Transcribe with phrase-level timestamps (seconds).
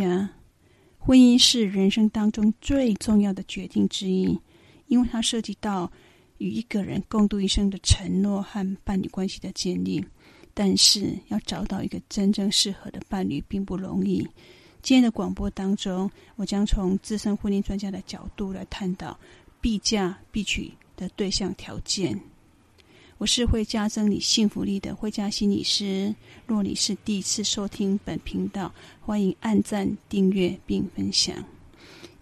[0.00, 0.28] 家！
[0.98, 4.38] 婚姻是人生当中最重要的决定之一，
[4.86, 5.90] 因为它涉及到
[6.38, 10.04] 与一个人共度一生的承诺和伴侣关系的建立。
[10.52, 14.26] 但是，要找到一个真正适合的伴侣并不容易。
[14.82, 19.18] 今天的广播当中，我将从资深婚姻专家的角度来探讨
[19.60, 22.18] 必嫁必娶的对象条件。
[23.20, 26.14] 我是会加增你幸福力的会加心理师。
[26.46, 31.36] 若你是第一次收听本频道，欢迎按赞、订阅并分享。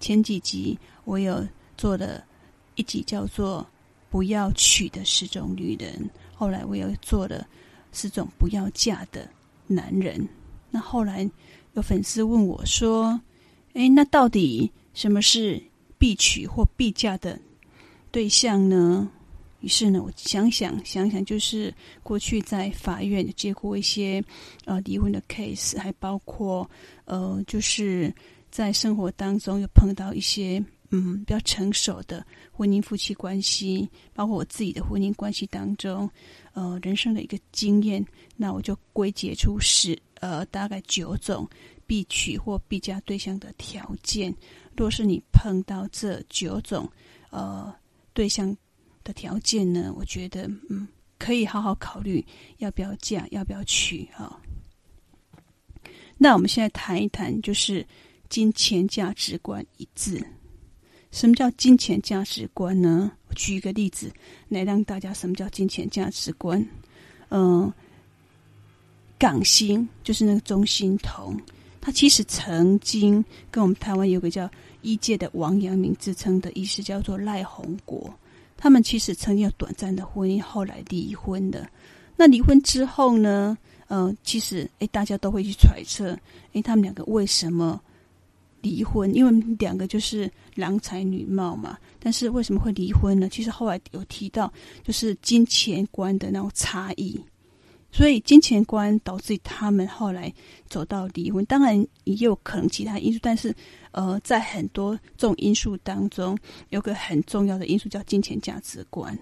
[0.00, 2.24] 前几集我有做了
[2.74, 3.64] 一集叫做
[4.10, 7.46] “不要娶的十种女人”，后来我又做了
[7.92, 9.30] 十种不要嫁的
[9.68, 10.28] 男人。
[10.68, 11.30] 那后来
[11.74, 13.20] 有粉丝问我说
[13.74, 15.62] ：“诶，那到底什么是
[15.96, 17.38] 必娶或必嫁的
[18.10, 19.08] 对象呢？”
[19.60, 24.22] 于是呢，我想想想想，就是过去在法院接过一些
[24.64, 26.68] 呃离婚的 case，还包括
[27.06, 28.14] 呃，就是
[28.50, 36.08] 在生活当中又碰到一些嗯比较成熟的婚姻夫妻关系，包括我自己的婚姻关系当中，
[36.52, 38.04] 呃，人生的一个经验，
[38.36, 41.48] 那我就归结出十呃大概九种
[41.84, 44.32] 必娶或必嫁对象的条件。
[44.76, 46.88] 若是你碰到这九种
[47.30, 47.74] 呃
[48.12, 48.56] 对象，
[49.08, 49.90] 的条件呢？
[49.96, 50.86] 我觉得，嗯，
[51.18, 52.22] 可以好好考虑
[52.58, 54.38] 要不要嫁，要不要娶哈。
[56.18, 57.86] 那我们现在谈一谈，就是
[58.28, 60.22] 金钱价值观一致。
[61.10, 63.10] 什么叫金钱价值观呢？
[63.28, 64.12] 我举一个例子
[64.50, 66.60] 来让大家，什么叫金钱价值观？
[67.30, 67.74] 嗯、呃，
[69.18, 71.40] 港星就是那个钟欣桐，
[71.80, 74.50] 他其实曾经跟我们台湾有个叫
[74.82, 78.12] 医界的王阳明之称的医师，叫做赖鸿国。
[78.58, 81.66] 他们其实曾经有短暂的婚姻，后来离婚的。
[82.16, 83.56] 那离婚之后呢？
[83.90, 86.14] 嗯、呃，其实诶，大家都会去揣测，
[86.52, 87.80] 诶，他们两个为什么
[88.60, 89.14] 离婚？
[89.14, 91.78] 因为两个就是郎才女貌嘛。
[91.98, 93.30] 但是为什么会离婚呢？
[93.30, 94.52] 其实后来有提到，
[94.84, 97.18] 就是金钱观的那种差异。
[97.90, 100.30] 所以金钱观导致他们后来
[100.68, 103.54] 走到离婚，当然也有可能其他因素，但是
[103.92, 106.36] 呃，在很多这种因素当中，
[106.70, 109.18] 有个很重要的因素叫金钱价值观。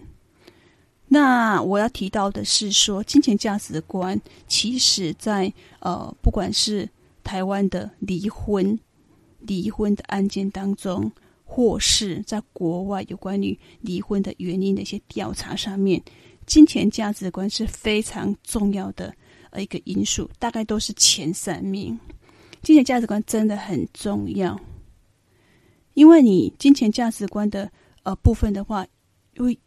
[1.09, 6.89] 那我要提到的是说，金钱价值观其实在呃，不管是
[7.23, 8.79] 台湾的离婚
[9.41, 11.11] 离婚的案件当中，
[11.45, 16.03] 或是在国外有关于离婚的原因的一些调查上面。
[16.45, 19.15] 金钱价值观是非常重要的
[19.51, 21.99] 呃一个因素，大概都是前三名。
[22.63, 24.59] 金钱价值观真的很重要，
[25.95, 27.71] 因为你金钱价值观的
[28.03, 28.87] 呃部分的话，
[29.37, 29.59] 会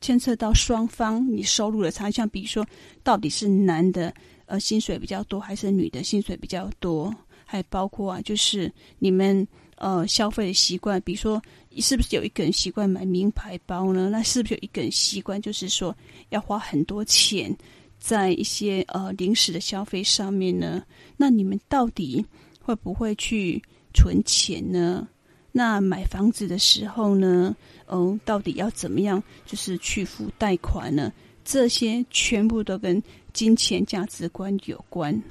[0.00, 2.66] 牵涉到双方你收入的差，像比如说
[3.02, 4.12] 到底是男的
[4.46, 9.46] 呃薪水比较多，还是女的薪水比较多，还包括啊就是你们。
[9.80, 11.40] 呃，消费的习惯，比如说，
[11.76, 14.10] 是不是有一个人习惯买名牌包呢？
[14.10, 15.96] 那是不是有一个人习惯，就是说
[16.30, 17.56] 要花很多钱
[17.98, 20.82] 在一些呃零食的消费上面呢？
[21.16, 22.24] 那你们到底
[22.60, 25.06] 会不会去存钱呢？
[25.50, 27.54] 那买房子的时候呢？
[27.90, 31.12] 嗯、到底要怎么样，就是去付贷款呢？
[31.44, 35.22] 这些全部都跟金钱价值观有关。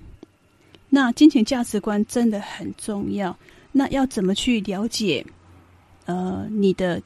[0.90, 3.38] 那金钱价值观真的很重要。
[3.72, 5.24] 那要怎么去了解，
[6.06, 7.00] 呃，你的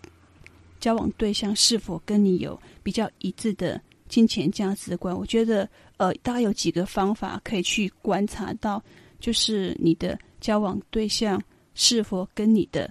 [0.80, 5.18] 交往对象是否跟你有比较一致的金钱价值观？
[5.18, 8.84] 我觉得，呃，大概有几个方法可以去观察到，
[9.20, 11.42] 就是你的交往对象
[11.74, 12.88] 是否跟你的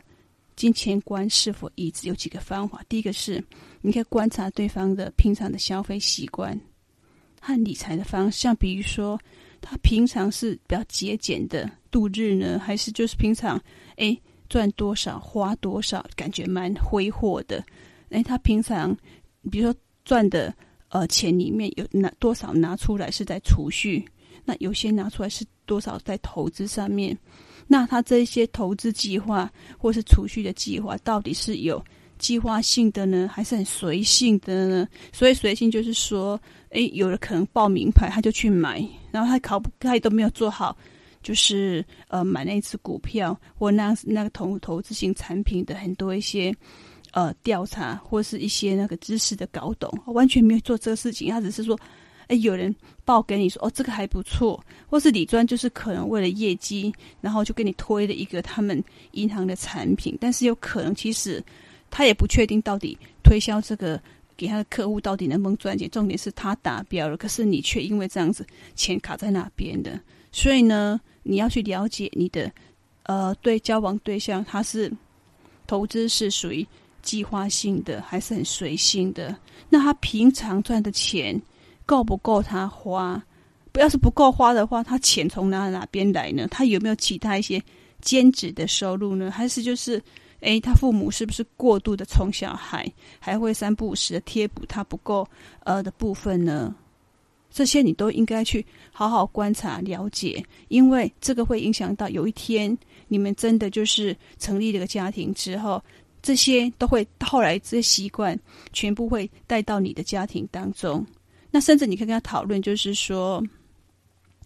[0.56, 2.08] 金钱观是否一致。
[2.08, 3.40] 有几个方法，第一个是
[3.82, 6.58] 你可以观察对方的平常的消费习惯
[7.40, 9.20] 和理财的方向，比如说。
[9.62, 13.62] 他平常是比较节俭的度日呢，还是就是平常
[13.98, 14.18] 哎
[14.48, 17.62] 赚多少花多少，感觉蛮挥霍的？
[18.08, 18.96] 哎，他平常
[19.50, 20.50] 比如说赚的
[20.90, 24.04] 呃钱里面有拿多少拿出来是在储蓄，
[24.44, 27.16] 那有些拿出来是多少在投资上面？
[27.66, 31.82] 那他这些投资计划或是储蓄的计划，到底是有
[32.18, 34.88] 计划性的呢，还是很随性的呢？
[35.12, 36.40] 所以随性就是说。
[36.70, 40.78] 诶，有的可能报名牌，他就去买，然后他考不，他都没有做好，
[41.20, 46.54] 就是呃买那一支股票或那那个投投资性产品的很多一些
[47.12, 51.78] 呃调查或是一些那个知识的搞懂，完全没有做这个事情，他只是说，
[52.28, 52.74] 哎，有人
[53.04, 61.42] 报给你说哦这个还不错，或是李专就是可能为了业绩，然后就给你推了一个他们银行的产品，但是有可能其实
[61.90, 64.00] 他也不确定到底推销这个。
[64.36, 65.86] 给他的客户到底能不能赚钱？
[65.90, 68.42] 重点是他达标了，可是你却因为这样子
[68.74, 70.00] 钱卡在那边的，
[70.32, 72.50] 所以呢，你要去了解你的
[73.02, 74.90] 呃对交往对象，他是
[75.66, 76.66] 投资是属于
[77.10, 79.36] 计划性的，还是很随性的？
[79.68, 81.40] 那他平常赚的钱
[81.84, 83.20] 够不够他花？
[83.72, 86.46] 不要是不够花的话，他钱从哪哪边来呢？
[86.48, 87.60] 他有没有其他一些
[88.00, 89.28] 兼职的收入呢？
[89.28, 90.00] 还是就是，
[90.38, 95.26] 诶，他父母是不是过度的宠小孩，还会三不五时的贴补他不够
[95.64, 96.72] 呃的部分呢？
[97.52, 102.78] 这些你都应该去好好观察了解，因为这个会影响到有一天
[103.08, 105.82] 你们真的就是成立这个家庭之后，
[106.22, 108.38] 这些都会后来这些习惯
[108.72, 111.04] 全部会带到你的家庭当中。
[111.50, 113.42] 那甚至你可以跟他讨论，就是说。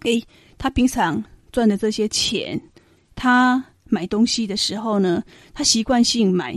[0.02, 0.22] 诶，
[0.58, 2.60] 他平常赚的这些钱，
[3.14, 5.24] 他买东西的时候呢，
[5.54, 6.54] 他习惯性买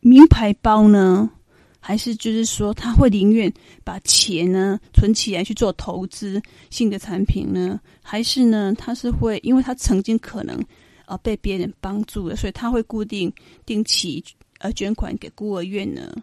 [0.00, 1.30] 名牌包呢，
[1.78, 3.52] 还是就是说他会宁愿
[3.84, 7.78] 把钱呢存起来去做投资性的产品呢？
[8.02, 10.60] 还是呢，他是会因为他曾经可能
[11.06, 13.32] 呃被别人帮助了，所以他会固定
[13.64, 14.22] 定期
[14.58, 16.14] 呃捐款给孤儿院呢？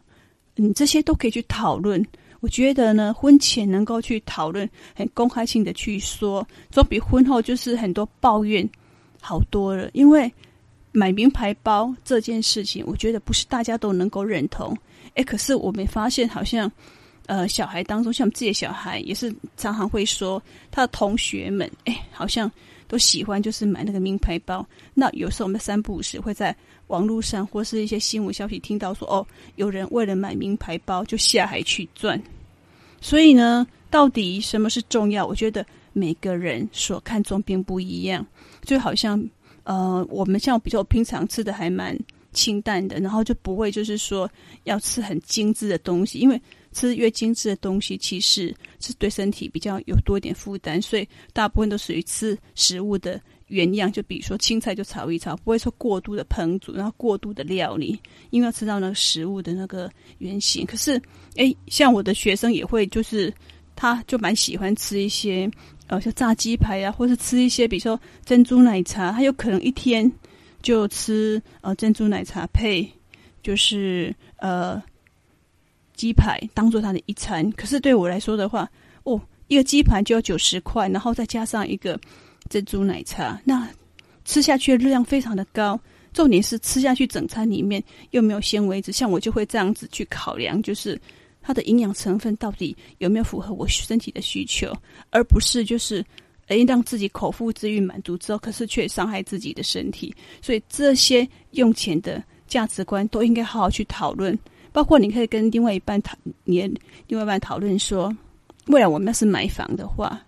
[0.56, 2.06] 你这些都可以去讨论。
[2.42, 8.68] 我觉得呢，婚前能够去讨论，很公开性的去说，总比婚后就是很多抱怨
[9.22, 9.90] 好多了。
[9.94, 10.32] 因为
[10.92, 14.76] 买名牌包这件事情，我觉得不是大家都能够认同。
[15.14, 16.72] 诶，可是我没发现，好像
[17.28, 20.42] 呃，小孩当中，像我们自己的小孩，也是常常会说，
[20.72, 22.52] 他的同学们，诶，好像
[22.92, 24.68] 都喜欢就是买那个名牌包。
[24.94, 26.54] 那有时候我们三不五时会在。
[26.88, 32.22] 网络上或是一些新闻消息，听到说哦，有人为了买名牌包就下海去赚。
[33.00, 35.26] 所以呢，到底什么是重要？
[35.26, 38.28] 我觉得每个人所看重并不一样。
[38.66, 39.26] 就好像
[39.64, 41.98] 呃，我们像比如说平常吃的还蛮
[42.34, 44.30] 清淡的，然后就不会就是说
[44.66, 50.82] 要吃很精致的东西，因为吃越精致的东西，其实是对身体比较有多一点负担。
[50.82, 53.20] 所以大部分都属于吃食物的。
[53.48, 60.66] 原样就比如说青菜就炒一炒，不会说过度的烹煮，然后过度的料理，因为要吃到那个食物的那个原型。
[60.66, 60.94] 可是，
[61.36, 63.34] 诶，像我的学生也会，就是
[63.76, 65.52] 他就蛮喜欢吃一些，
[65.88, 70.10] 呃，像炸鸡排啊，或是吃一些，比如说珍珠奶茶，他有可能一天
[70.62, 72.90] 就吃呃珍珠奶茶配
[73.44, 74.82] 就是呃
[76.02, 77.52] 鸡排当做他的一餐。
[77.52, 78.68] 可是对我来说的话，
[79.04, 82.00] 哦，一个鸡排就要九十块，然后再加上一个。
[82.50, 83.70] 珍珠奶茶，那
[84.26, 85.80] 吃下去的热量非常的高，
[86.12, 91.00] 重点是吃下去整餐里面又没有纤维质，像我就会这样子去考量，就是
[91.42, 94.74] 它的营养成分到底有没有符合我身体的需求，
[95.12, 96.04] 而不是就是
[96.48, 100.14] 诶让自己口腹之欲满足之后，可是却伤害自己的身体。
[100.42, 104.38] 所以这些用钱的价值观都应该好好去讨论，
[104.72, 106.62] 包括你可以跟另外一半讨，你
[107.08, 108.16] 另外一半讨论说，
[108.68, 110.22] 未来我们要是买房的话。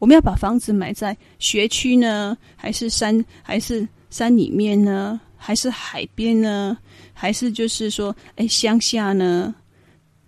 [0.00, 6.76] 我们要把房子买在学区呢，还是山，还是山里面呢，还是海边呢，
[7.14, 9.54] 还是就是说，哎，乡下呢？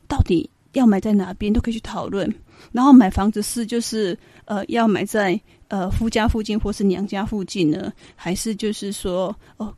[0.07, 2.33] 到底要买在哪边都可以去讨论。
[2.73, 5.39] 然后买房子是就是呃，要买在
[5.69, 9.75] 呃夫家附近或是娘家附近呢，还是就是说哦，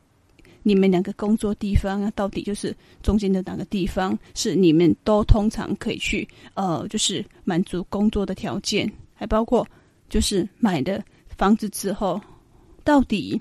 [0.69, 9.67] 你们两个工作地方啊，到底就是中间的哪个地方是你们都通常可以去呃，就是满足工作的条件，还包括。
[10.11, 11.05] 就是买的
[11.37, 12.19] 房子之后，
[12.83, 13.39] 到底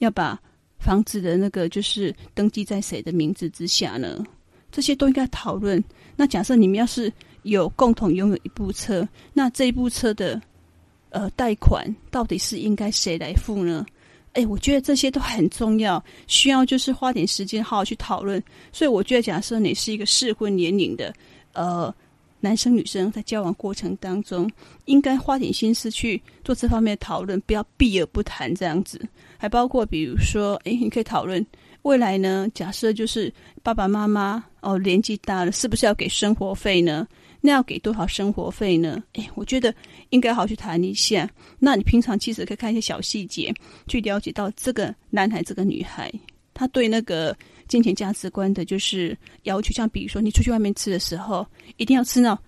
[0.00, 0.38] 要把
[0.78, 4.22] 房子的那个就是登记在谁的名字之下呢？
[4.70, 5.82] 这些都应该讨论。
[6.16, 7.10] 那假设你们要是
[7.44, 10.38] 有共同拥有一部车，那这一部车的
[11.08, 13.86] 呃贷款到底是应该谁来付呢？
[14.32, 18.42] 哎，我觉得这些都很重要，需要就是花点时间好好去讨论。
[18.72, 21.12] 所以我觉得，假设你是一个适婚年龄的
[21.52, 21.94] 呃。
[22.42, 24.50] 男生女生在交往过程当中，
[24.86, 28.98] 应该花点心思去做这方面的讨论，不要避而不谈这样子。
[29.36, 31.46] 还包括比如说，诶，你可以讨论
[31.82, 32.48] 未来呢？
[32.54, 33.30] 假设就是
[33.62, 37.06] 爸爸妈妈哦年纪大了，是不是要给生活费呢？
[37.40, 39.02] 那要给多少生活费呢？
[39.14, 39.74] 诶，我觉得
[40.10, 41.28] 应该好好去谈一下。
[41.58, 43.54] 那你平常其实可以看一些小细节，
[43.86, 46.12] 去了解到这个男孩、这个女孩，
[46.54, 47.36] 他对那个。
[47.70, 52.38] 金钱价值观的就是要求，像比如说，你出去外面吃的时候，一定要吃那种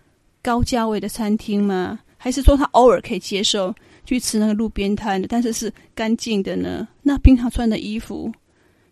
[0.43, 2.01] 高价位的餐厅吗？
[2.19, 3.73] 还是说他偶尔可以接受
[4.05, 6.89] 去吃那个路边摊的，但是是干净的呢？
[7.03, 8.33] 那平常穿的衣服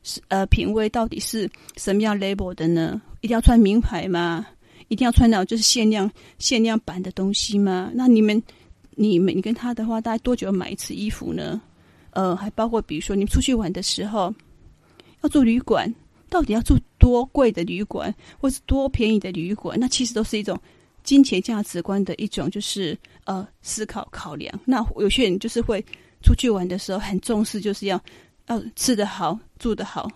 [0.05, 3.03] 是呃品味到底是什么样 label 的呢？
[3.23, 4.47] 一定要穿名牌吗？
[4.91, 7.91] 一定要穿到就是限量限量版的东西吗？
[7.95, 8.41] 那你们
[8.91, 11.59] 你们你跟他的话，大概多久买一次衣服呢？
[12.11, 14.35] 呃，还包括比如说你们出去玩的时候
[15.23, 15.91] 要住旅馆。
[16.29, 19.77] 到底要住多贵的旅馆，或是多便宜的旅馆？
[19.81, 20.57] 那其实都是一种
[21.03, 24.61] 金钱价值观的一种就是呃思考考量。
[24.65, 25.85] 那有些人就是会
[26.23, 28.01] 出去玩的时候很重视，就是要
[28.47, 30.09] 要吃得好、住得好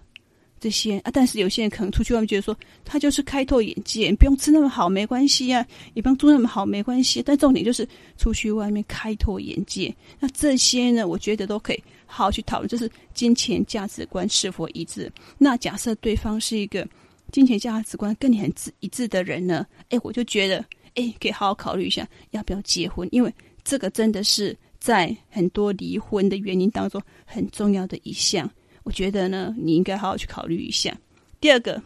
[0.65, 1.11] 这些啊。
[1.13, 7.23] 但是有些人可能出去外面觉得说，他就是开拓眼界，不用吃那么好没关系呀、啊，也不用住那么好没关系。
[7.23, 9.95] 但重点就是出去外面开拓眼界。
[10.19, 15.13] 那这些呢，我觉得都可以好好去讨论，就是金钱价值观是否一致。
[15.37, 16.89] 那假设对方是一个。
[17.33, 28.49] 金钱价值观跟你很一致的人呢，哎，我就觉得，哎，可以好好考虑一下要不要结婚，因为这个真的是在很多离婚的原因当中很重要的一项。
[28.85, 30.97] 我觉得呢，你应该好好去考虑一下。
[31.41, 31.83] 第二个，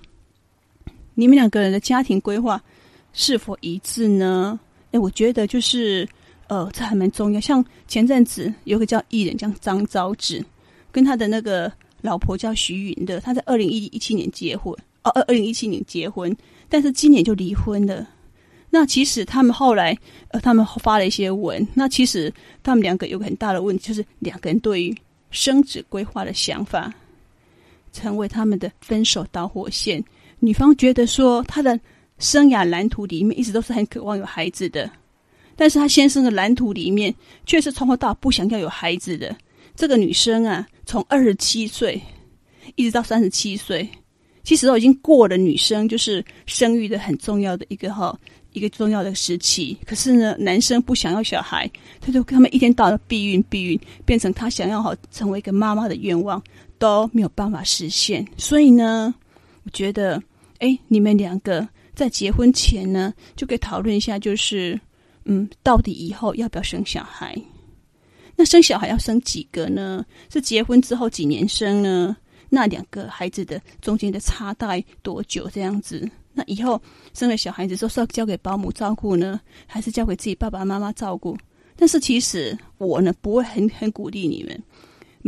[1.14, 2.62] 你们两个人的家庭规划
[3.12, 4.58] 是否一致呢？
[4.92, 6.08] 哎，我觉得就是，
[6.48, 7.40] 呃，这还蛮重要。
[7.40, 10.44] 像前阵子有个叫艺人叫张昭志，
[10.92, 14.74] 跟他的那个老婆叫徐云的，他在二零一七年结婚。
[15.04, 16.36] 哦，二二零一七年结婚，
[16.68, 18.08] 但是今年就离婚了。
[18.70, 19.96] 那其实他们后来，
[20.28, 21.66] 呃，他们发了一些文。
[21.74, 24.94] 那其实他们两个有个很大的问题，就是两个人对于
[25.30, 26.92] 生子规划的想法，
[27.92, 30.02] 成为他们的分手导火线。
[30.38, 31.78] 女方觉得说，她的
[32.18, 34.90] 生涯蓝图里面一直都是很渴望有孩子的，
[35.56, 37.14] 但是她先生的蓝图里面
[37.46, 39.36] 却是从头到不想要有孩子的。
[39.74, 42.00] 这个女生啊，从二十七岁
[42.76, 43.88] 一直到三十七岁。
[44.44, 48.18] 其实都已经过了女生就是生育的很重要的一个哈
[48.52, 56.42] 一个重要的时期，可是呢，男生不想要小孩，他就他们一天到晚避孕避孕，变成他想要好成为一个妈妈的愿望
[56.78, 58.26] 都没有办法实现。
[58.36, 59.14] 所以呢，
[59.64, 60.22] 我觉得，
[60.58, 64.80] 哎，你们两个在结婚前呢，就可以讨论一下，就是
[65.24, 67.36] 嗯，到底以后要不要生小孩？
[68.34, 70.04] 那生小孩要生几个呢？
[70.32, 72.16] 是结婚之后几年生呢？
[72.48, 75.50] 那两个孩子的中间的差大概多久？
[75.52, 76.80] 这样子，那以后
[77.14, 81.36] 生了小孩子之后是要交给保姆照顾呢，还是交给自己爸爸妈妈照顾？
[81.74, 84.62] 但是其实我呢，不会很很鼓励你们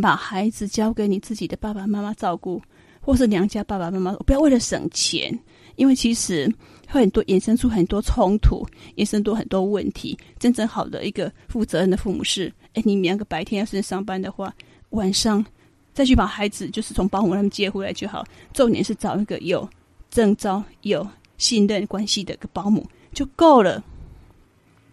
[0.00, 2.62] 把孩子交给你自己的爸爸妈妈照顾，
[3.00, 4.12] 或是娘家爸爸妈妈。
[4.25, 5.37] 不要为了省钱，
[5.75, 6.49] 因为其实
[6.87, 8.64] 会很多衍生出很多冲突，
[8.95, 10.17] 衍生出很多问题。
[10.38, 14.55] 真正好的一个负责任的父母是：哎，你们两个白天要是上班的话，
[14.90, 15.45] 晚上。
[15.93, 18.25] 再去把孩子就是从保姆那边接回来就好，
[18.55, 19.69] 重点是找一个有
[20.11, 21.07] 证照、有
[21.38, 23.83] 信任关系的一个保姆就够了。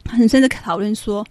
[0.05, 1.25] 很深的讨论说，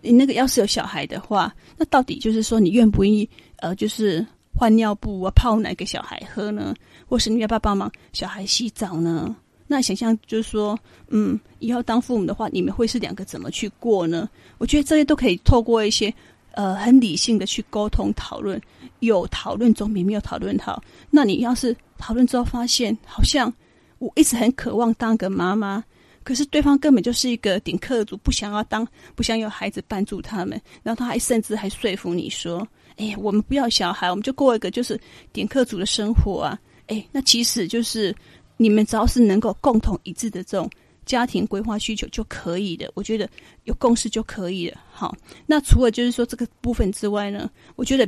[0.00, 6.74] 你那个要是有小孩的话，那到底就是说你愿不愿意呃，就是换尿布啊、泡奶给小孩喝呢？
[7.06, 9.36] 或是你要不要帮忙小孩洗澡呢？
[9.66, 10.78] 那想象就是说，
[11.08, 14.28] 嗯，以后当父母的话，你们会是两个怎么去过呢？
[14.58, 16.12] 我觉得这些都可以透过一些。
[16.56, 18.58] 呃，很理性的去沟通讨论，
[19.00, 20.82] 有讨论总比没有讨论好。
[21.10, 23.52] 那你要是讨论之后发现，好像
[23.98, 25.84] 我一直很渴望当个妈妈，
[26.24, 34.98] 可是对方根本就是一个顶客族，不想要当，不想有孩子伴住他们，然后他还甚至还说服你说：“哎，我们不要小孩，我们就过一个就是
[35.34, 36.58] 顶客族的生活啊。”
[36.88, 38.16] 哎，那其实就是
[38.56, 40.70] 你们只要是能够共同一致的这种。
[41.06, 43.30] 家庭规划需求就可以的，我觉得
[43.62, 44.78] 有共识就可以了。
[44.90, 48.06] 好，那除了就是说这个部分之外呢，我觉得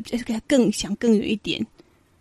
[0.49, 1.64] 更想更远一点，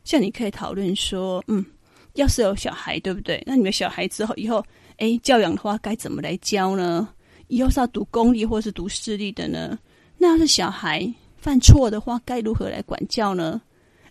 [0.04, 1.66] 像你可以讨论说，嗯，
[2.14, 3.44] 要是有小孩，对不对？
[3.46, 4.64] 那你们小孩之后以后，
[4.98, 7.10] 哎，教养的话该怎么来教呢？
[7.48, 9.80] 以后是要读公立或是读私立的呢？
[10.16, 13.60] 那要是小孩犯错的话，该如何来管教呢？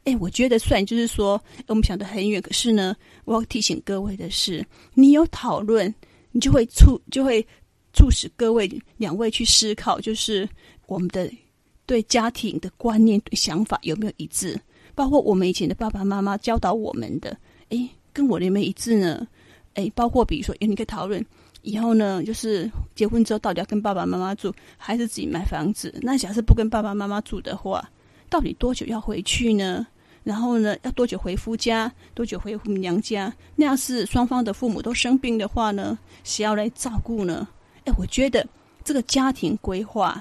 [0.02, 5.94] 哎，我觉得虽然就是说我们想得很远，可是呢，我要提醒各位的是，你有讨论。
[6.36, 7.44] 你就会促就会
[7.94, 10.46] 促使各位两位去思考，就是
[10.86, 11.32] 我们的
[11.86, 14.54] 对家庭的观念、想法有没有一致？
[14.94, 17.34] 包括我们以前的爸爸妈妈教导我们的，
[17.70, 19.26] 诶，跟我有没有一致呢？
[19.76, 21.24] 诶，包括比如说，诶，你可以讨论
[21.62, 25.90] 以后呢，就是结婚之后到底要跟爸爸妈妈住，还是自己买房子？
[26.02, 27.90] 那假设不跟爸爸妈妈住的话，
[28.28, 29.86] 到底多久要回去呢？
[30.26, 31.90] 然后呢，要多久回夫家？
[32.12, 33.32] 多久回娘家？
[33.54, 37.46] 那要是双方的父母都生病的话呢，谁要来照顾呢？
[37.84, 38.44] 哎，我觉得
[38.82, 40.20] 这个家庭规划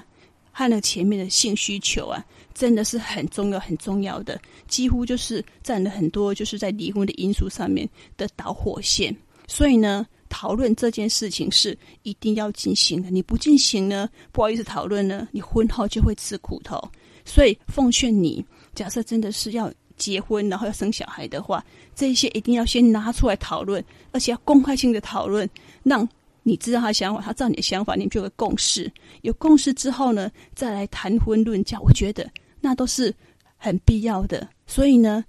[0.52, 9.12] 和那前面的性需求啊，真的是很重要、很重要的，几乎就是占了很多，就是在离婚的因素上面的导火线。
[9.48, 13.10] 所以呢，讨论这件事情是一定要进行的。
[13.10, 16.80] 你不进行呢，不好意思讨论呢，你婚后就会吃苦头。
[17.24, 19.68] 所以奉劝你，假设真的是要。
[19.96, 25.48] 结婚然后要生小孩的话，这些一定要先拿出来讨论，而且要公开性的讨论，
[25.82, 26.08] 让
[26.42, 28.90] 你知道他的想法，他知道你的想法，你们就有共识。
[29.22, 32.28] 有共识之后呢，再来谈婚论嫁，我觉得
[32.60, 33.12] 那都是
[33.56, 34.48] 很必要的。
[34.66, 35.24] 所以呢，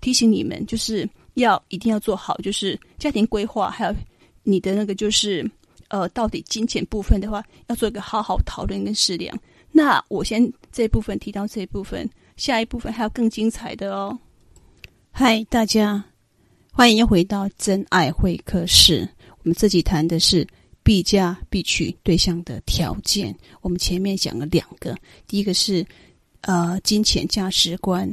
[0.00, 3.94] 提醒你们就是要一定要做好，就是家庭规划，还有
[4.42, 5.48] 你的那个就是
[5.88, 9.38] 呃，到底金钱部分的话，要做一个好好讨论跟适量。
[9.70, 12.08] 那我先这一部分提到这一部分，
[12.38, 14.16] 下一部分还有更精彩的哦。
[15.10, 16.02] 嗨，大家
[16.72, 19.06] 欢迎又回到真爱会客室。
[19.38, 20.46] 我们这集谈的是
[20.84, 23.36] 必嫁必娶对象的条件。
[23.60, 25.84] 我们前面讲了两个，第一个是
[26.42, 28.08] 呃金钱价值观，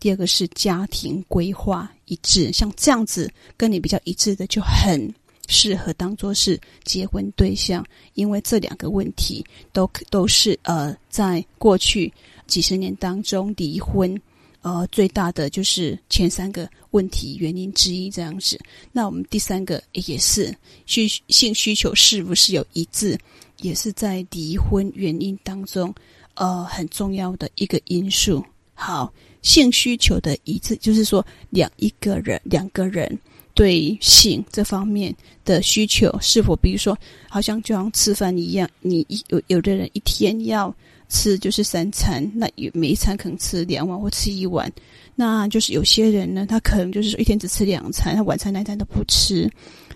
[0.00, 2.50] 第二个是家庭规划一致。
[2.54, 5.12] 像这样子跟你比较一致的，就很
[5.48, 12.10] 适合当做是结婚对象，因为这两个问题都都是呃在过去
[12.46, 14.20] 几十年当中离婚。
[14.62, 18.58] 呃，最大的就是前三个问题原因之一这样子。
[18.90, 20.52] 那我们第三个也是
[20.86, 23.16] 需性需求是不是有一致，
[23.60, 25.94] 也是在离婚原因当中
[26.34, 28.44] 呃很重要的一个因素。
[28.74, 33.16] 好，性需求的一致，就是说两一个人两个人
[33.54, 36.98] 对性这方面的需求是否，比如说
[37.28, 40.74] 好像就像吃饭一样，你有有的人一天要。
[41.08, 44.70] 吃就是三餐，那有每一餐可能吃两碗或吃一碗，
[45.14, 49.50] 那就是有些人呢，他可能就是一天只吃两餐，他晚餐那餐都不吃。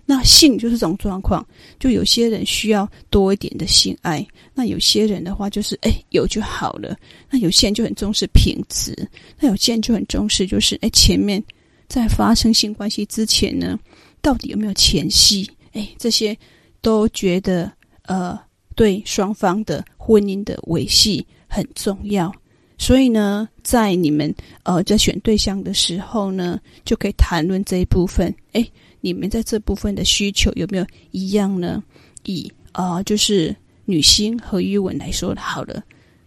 [0.06, 1.46] 那性就是这种状况，
[1.78, 6.96] 就有些人需要多一点的性爱，那有些人的话就是哎有就好了，
[7.30, 8.92] 那有些人就很重视品质，
[9.38, 11.40] 那有些人就很重视就是哎前面
[11.86, 13.78] 在发生性关系之前呢，
[14.20, 15.48] 到底有没有前戏？
[15.72, 16.36] 哎，这些
[16.80, 17.70] 都觉得
[18.06, 18.38] 呃。
[18.80, 22.32] 对双方的婚姻的维系很重要，
[22.78, 28.34] 所以呢，在你们呃在选对象的时候呢，就可以谈论这一部分。
[28.52, 28.66] 哎，
[29.02, 31.84] 你们在这部分的需求有没有一样呢？
[32.22, 35.84] 以、呃，就是女星何妤玟来说好了，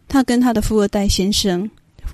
[0.08, 1.68] 她跟她的富二代先生、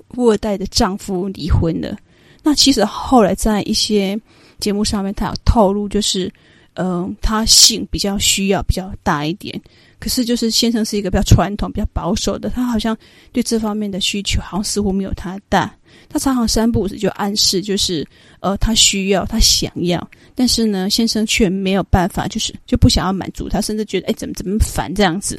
[0.08, 1.94] 富二代的丈夫离婚了。
[2.42, 4.18] 那其实后来在一些
[4.58, 6.32] 节目上面，她有透露，就是、
[6.80, 9.60] 呃，他性比较需要比较大一点。
[9.98, 12.96] 可是，就是先生是一个比较传统、比较保守的，他好像
[13.32, 15.70] 对这方面的需求好像似乎没有他大。
[16.08, 18.06] 他常常三不五时就暗示，就是
[18.40, 25.38] 呃，他需要，他想要，但是呢，先生却没有办法，就是就不想要满足他，甚至觉得哎，怎么怎么烦这样子。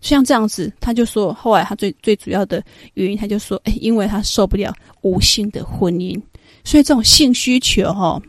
[0.00, 2.64] 像这样子，他就说，后来他最最主要的
[2.94, 6.18] 原因，他就说，哎，因为他受不了无性的婚姻，
[6.64, 8.22] 所以这种性需求哈、哦，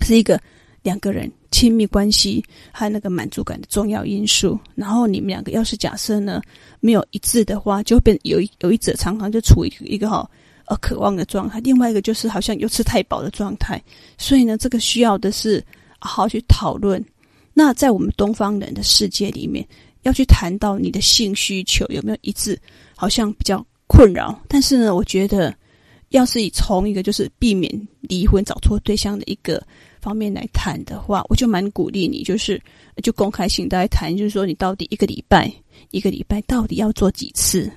[0.00, 0.40] 是一个
[0.82, 1.30] 两个人。
[1.50, 6.42] 亲密关系和那个满足感的重要因素，然后你们两个要是假设呢
[6.78, 10.30] 没有一致的话，就会变有有一者常常就处于一个哈
[10.66, 13.82] 呃渴望的状态，另外一个就是好像又吃太饱的状态，
[14.18, 15.64] 所以呢，这个需要的是
[15.98, 17.02] 好好去讨论。
[17.54, 19.66] 那在我们东方人的世界里面，
[20.02, 22.60] 要去谈到你的性需求有没有一致，
[22.94, 24.38] 好像比较困扰。
[24.46, 25.52] 但是呢，我觉得
[26.10, 29.60] 要是以从一个就是避免离婚找错对象的一个。
[30.08, 32.58] 方面来谈的话，我就蛮鼓励你，就是
[33.02, 35.52] 就公开性的来谈，就是说你到底一个礼拜
[35.90, 37.70] 一个礼拜到底要做几次？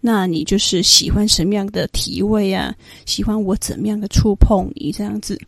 [0.00, 2.74] 那你就是喜欢什么样的体位啊？
[3.04, 5.40] 喜欢我怎么样的触碰你这样子？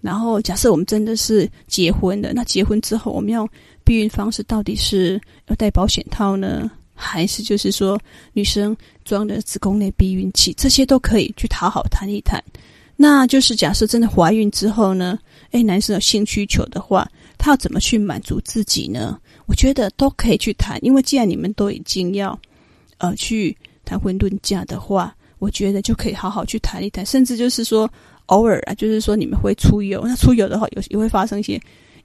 [0.00, 3.46] 然后假设我们真的是结婚的，那结婚之后我们要
[3.84, 8.00] 避孕方式到底是要戴保险套呢，还是就是说
[8.32, 8.74] 女生
[9.04, 10.54] 装的子宫内避孕器？
[10.54, 12.42] 这些都可以去讨好谈一谈。
[13.02, 15.18] 那就是假设真的怀孕之后呢，
[15.50, 17.04] 诶，男生有性需求的话，
[17.36, 19.18] 他要怎么去满足自己呢？
[19.46, 22.38] 我觉得都可以去谈，因为既然你们都已经要，
[22.98, 27.90] 呃，去谈婚论嫁的话，我觉得就可以好好去谈一谈，甚至就是说
[28.26, 31.60] 偶尔啊，就是说你们会出游，那出游的话有也会发生一些。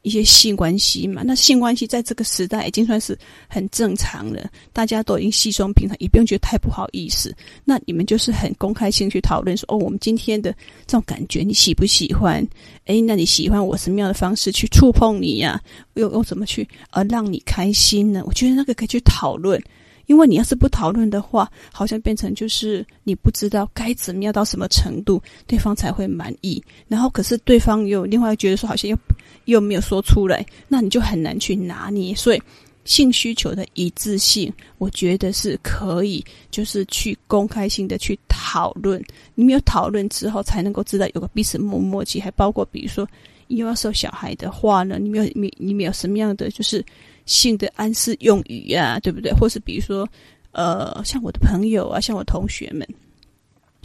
[0.08, 3.18] 一些性关系嘛，那性关系在这个时代已经算是
[3.48, 7.36] 很正常了，大家都已经稀松平常，也不用觉得太不好意思。
[7.66, 10.52] 那你们就是很公开性去讨论说，哦，我们今天的
[10.86, 12.48] 这种感觉你喜不喜欢？
[12.86, 15.62] 诶，那你喜欢我什么样的方式去触碰你呀？
[15.96, 18.24] 又又怎么去呃让你开心呢？
[18.26, 19.62] 我觉得那个可以去讨论。
[20.08, 26.64] 因为你要是不讨论的话，好像变成就是你不知道该怎么样到什么程度，对方才会满意。
[26.88, 28.98] 然后可是对方又另外觉得说好像又
[29.46, 32.16] 又没有说出来，那你就很难去拿捏。
[32.16, 32.42] 所以
[32.86, 39.04] 性需求的一致性，我觉得是可以，就是去公开性的去讨论。
[39.36, 42.22] 你没有讨论之后，才能够知道有个彼此默默契。
[42.22, 43.06] 还包括比如说，
[43.48, 46.82] 你又要生小孩的话呢，你没有你你没有什么样的就是。
[47.28, 49.32] 性的暗示用语呀、啊，对不对？
[49.34, 50.08] 或是比如说，
[50.54, 52.88] 呃，像我的朋友啊，像我同学们，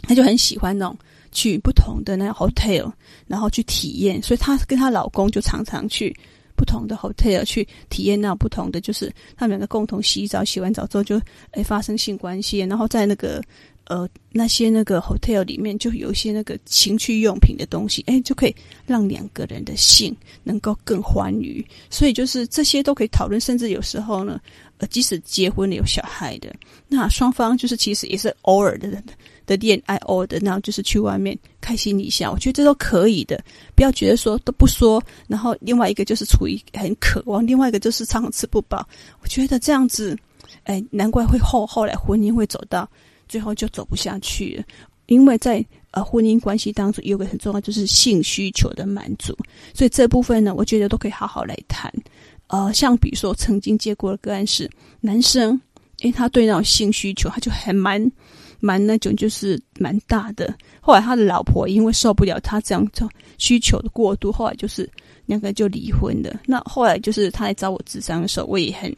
[0.01, 0.97] 他就很喜欢那种
[1.31, 2.91] 去不同的那 hotel，
[3.27, 4.19] 然后去体验。
[4.23, 6.15] 所以她跟她老公就常常去
[6.55, 11.19] 不同的 hotel 去体验那不同的，就是他们两个共同洗澡，洗完澡之后就
[11.51, 13.43] 诶发生性关系，然后在那个
[13.85, 21.65] 呃，那些那个 hotel 里面就有一些那个情趣用品的东西，哎，就可以让两个人的性能够更欢愉。
[21.89, 24.39] 所以就是这些都可以讨论，甚至有时候呢，
[24.77, 26.53] 呃，即使结婚了有小孩的，
[26.87, 29.03] 那双方就是其实也是偶尔的
[29.45, 33.43] 的恋爱，偶尔的那就是去外面开心一下，我觉得这都可以的。
[33.75, 38.87] 不要觉得说都不说，然后另外一个就是处于很渴望，另外一个就是常常吃不饱。
[39.21, 40.17] 我觉得这样子，
[40.63, 42.89] 哎，难怪会后后来婚姻会走到。
[43.33, 44.63] 最后就走不下去了，
[45.07, 49.35] 因为在呃婚姻关系当中有个很重要，就是性需求的满足。
[49.73, 51.91] 所以这部分呢，我觉得都可以好好来谈。
[52.45, 54.69] 呃，像比如说曾经接过的个案是
[55.01, 55.59] 男生，
[56.01, 57.99] 因为他对那种性需求，他就还蛮
[58.59, 60.53] 蛮那种就是蛮大的。
[60.79, 64.87] 后来他的老婆因为受不了他这样这需求的过度，后来就是
[65.25, 66.39] 两个就离婚了。
[66.45, 68.95] 那后来就是他来找我咨商的时候，我也很。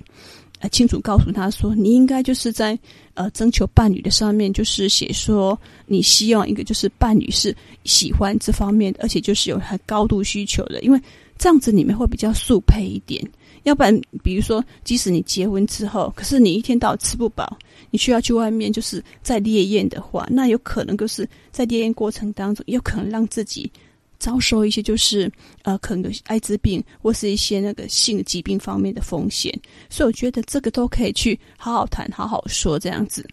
[0.70, 2.78] 清楚告诉他说，你应该就是在
[3.14, 11.00] 呃征求伴侣的上面，就是写说你希望一个就是伴侣是喜欢这方面的，而且就是有很高度需求的，因为
[11.38, 13.26] 这样子你们会比较速配一点。
[13.64, 17.58] 要不然，比如说，即使你结婚之后，可是你一天到晚吃不饱，
[17.90, 23.72] 你需要去外面就是在烈焰的话，那有可能就是在烈焰过程当中，有可能让自己。
[24.20, 25.32] 遭受一些就是
[25.64, 29.54] 呃，可能艾滋病或是一些那个性疾病方面的风险，
[29.90, 33.28] 所以我觉得这个都可以去好好谈、好好说这样子。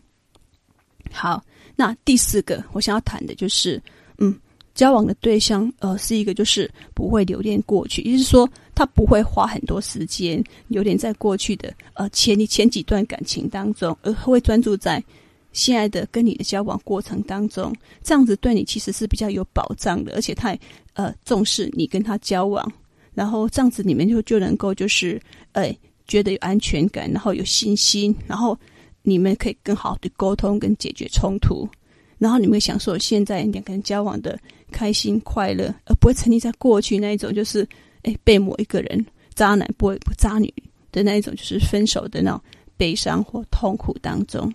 [1.10, 1.42] 好，
[1.76, 3.82] 那第四个我想要谈的就是，
[4.18, 4.38] 嗯，
[4.74, 15.02] 交往的对象呃是一个就是不会留恋过去，也就是说他不会花很多时间留恋在过去的呃前前几段感情当中，而会专注在。
[15.52, 20.60] 现在的跟你的交往过程当中，这样子对你其实是比较有保障的，而且他也
[20.94, 22.70] 呃重视你跟他交往，
[23.14, 25.20] 然后这样子你们就就能够就是
[25.52, 25.74] 呃
[26.06, 28.58] 觉得有安全感，然后有信心，然后
[29.02, 31.68] 你们可以更好的沟通跟解决冲突，
[32.18, 34.38] 然后你们会享受现在两个人交往的
[34.70, 37.66] 开心快乐，而不会沉溺在过去那一种就是
[38.02, 40.52] 诶被某一个人渣男不会渣女
[40.90, 42.40] 的那一种就是分手的那种
[42.76, 44.52] 悲伤或痛苦当中。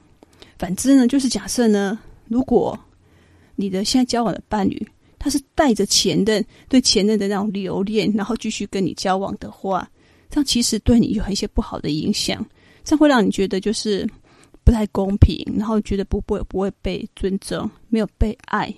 [0.58, 2.78] 反之呢，就是假设呢，如果
[3.56, 4.88] 你的现在交往的伴侣，
[5.20, 9.90] 他是带着前任对前任的那种留恋，然后继续跟你交往的话，
[10.30, 12.46] 这样其实对你有一些不好的影响，
[12.84, 14.08] 这样会让你觉得就是
[14.64, 18.74] 不太公平，然后觉得不不会不会被尊重，没有被爱，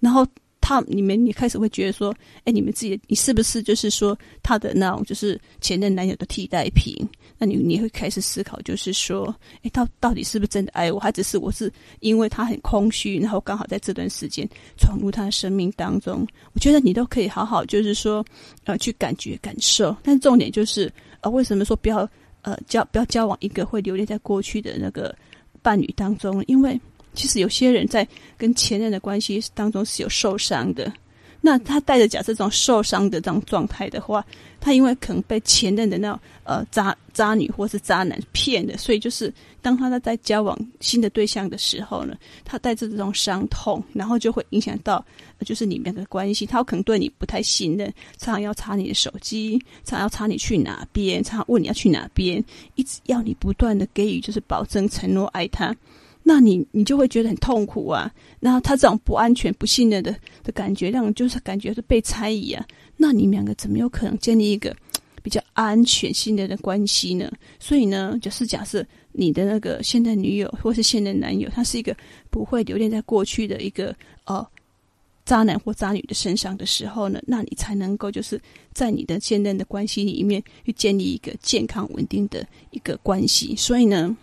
[0.00, 0.26] 然后。
[0.66, 7.06] 他你们你开始会觉得说，哎，你们自己你是不是就是说他的那种就是前任男友的替代品？
[7.36, 14.48] 那你你会开始思考，就是说，哎，到到底是不是真的爱我，还只是我是因为他很空虚，然后刚好在这段时间
[14.78, 16.26] 闯入他的生命当中？
[16.54, 18.24] 我觉得你都可以好好就是说，
[18.64, 19.94] 呃，去感觉感受。
[20.02, 22.08] 但重点就是，呃，为什么说不要
[22.40, 25.14] 呃交不要交往一个会留恋在过去的那个
[25.60, 26.42] 伴侣当中？
[26.46, 26.80] 因为
[27.14, 30.92] 其实有些人在跟前任的关系当中是有受伤的，
[31.40, 34.24] 那他带着假设这种受伤的这种状态的话，
[34.60, 45.04] 他因为可能被前任的那种呃渣渣女或是渣男骗的，所以就是当他在交往新的对象的时候呢，他带着这种伤痛，然后就会影响到
[45.44, 52.42] 就是你们的关系，他可能对你不太信任，常常要查你的手机，常常要查你去哪边，常常问你要去哪边，
[52.74, 55.76] 一直要你不断的给予就是保证承诺爱他。
[56.26, 58.10] 那你你就会觉得很痛苦啊，
[58.40, 60.10] 然后他这种不安全、不信任的
[60.42, 62.66] 的感觉，让人就是感觉是被猜疑啊。
[62.96, 64.74] 那你们两个怎么有可能建立一个
[65.22, 67.30] 比较安全、信任的关系呢？
[67.60, 68.82] 所以呢，就是假设
[69.12, 71.94] 你的那个现任女友或是现任男友，他是一个
[72.30, 74.46] 不会留恋在过去的一个呃
[75.26, 78.40] 渣男或渣女的身上的时候呢，那你才能够就是
[78.72, 83.54] 在你的现任的关系里面去建立一个健康稳定的一个关系。
[83.56, 84.16] 所以呢。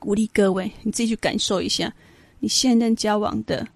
[0.00, 1.92] 鼓励各位，你自己去感受一下，
[2.38, 3.66] 你现任交往的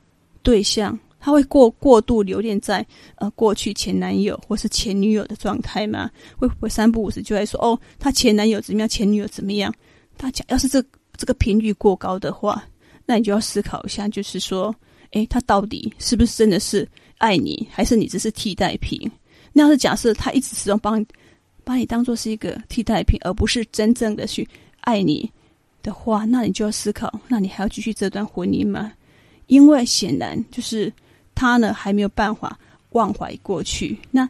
[0.43, 6.11] 对象，他会过过度留恋在呃过去前男友或是前女友的状态吗？
[6.37, 9.73] 会不会三不五时就会说哦，他前男友怎么样，前女友怎么样？
[10.17, 10.85] 大家要是这
[11.17, 12.65] 这个频率过高的话，
[13.07, 14.75] 那你就要思考一下，就是说，
[15.13, 19.11] 诶，他到底是不是真的是爱你，还是你只是替代品？
[19.53, 21.05] 那要是假设他一直始终帮
[21.65, 24.47] 把你当做是一个替代品，而不是真正的去
[24.81, 25.31] 爱你。
[25.83, 28.93] 的话，那你就要思考，那你还要继续这段婚姻吗？
[29.47, 30.91] 因为显然就是
[31.35, 32.59] 他呢还没有办法
[32.91, 34.29] 忘怀过去，那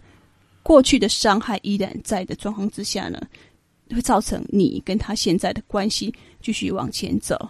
[0.62, 3.20] 过去的伤害依然在的状况之下呢，
[3.90, 7.48] 会造成你跟他现在的关系继续往前走。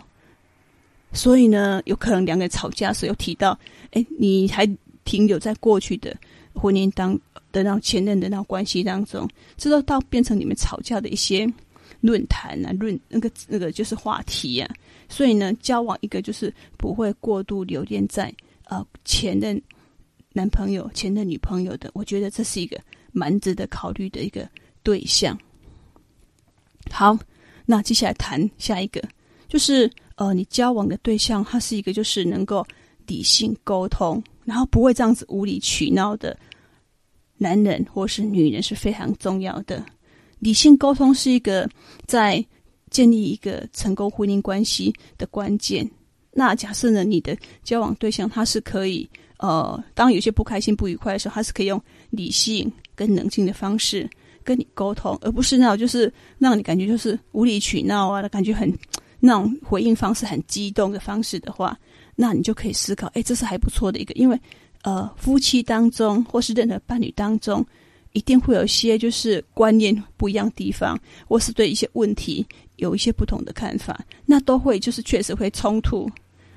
[1.13, 3.59] 所以呢，有可能两个人吵架时有提到，
[3.93, 4.69] 哎，你还
[5.05, 6.17] 停留在过去的
[6.55, 7.19] 婚姻当
[7.53, 11.47] 的那前任的那种关系当中，直到到变成你们吵架的一些。
[12.03, 14.71] 论坛啊，论那个那个就是话题、啊，
[15.09, 18.31] 所以呢，交往一个就是不会过度留恋在
[18.65, 19.59] 呃前任
[20.35, 22.79] 男朋友、前任女朋友的，我觉得这是一个
[23.13, 24.47] 蛮值得考虑的一个
[24.83, 25.39] 对象。
[26.91, 27.17] 好，
[27.65, 29.01] 那接下来谈下一个，
[29.49, 32.67] 就是呃，你交往的对象，他是一个就是能够
[33.07, 36.37] 理性沟通，然后不会这样子无理取闹的
[37.37, 39.85] 男人或是女人是非常重要的。
[40.43, 41.71] 理性沟通是一个
[42.05, 42.45] 在
[42.91, 45.89] 建立一个成功婚姻关系的关键。
[46.33, 54.11] 那假设呢，你的交往对象他是可以，呃，当有些不开心、不愉快的时候，他是可以用理性跟冷静的方式
[54.43, 58.69] 跟你沟通，而不是那种就是让你感觉就是无理取闹啊，感觉很
[59.21, 61.79] 那种回应方式很激动的方式的话，
[62.17, 64.37] 那你就可以思考，哎，这是还不错的一个，因为
[64.83, 67.65] 呃，夫妻当中或是任何伴侣当中。
[68.13, 72.47] 一定会有一些就是观念不一样的地方，或是对一些问题
[72.77, 76.11] 有一些不同的看法，那都会就是确实会冲突。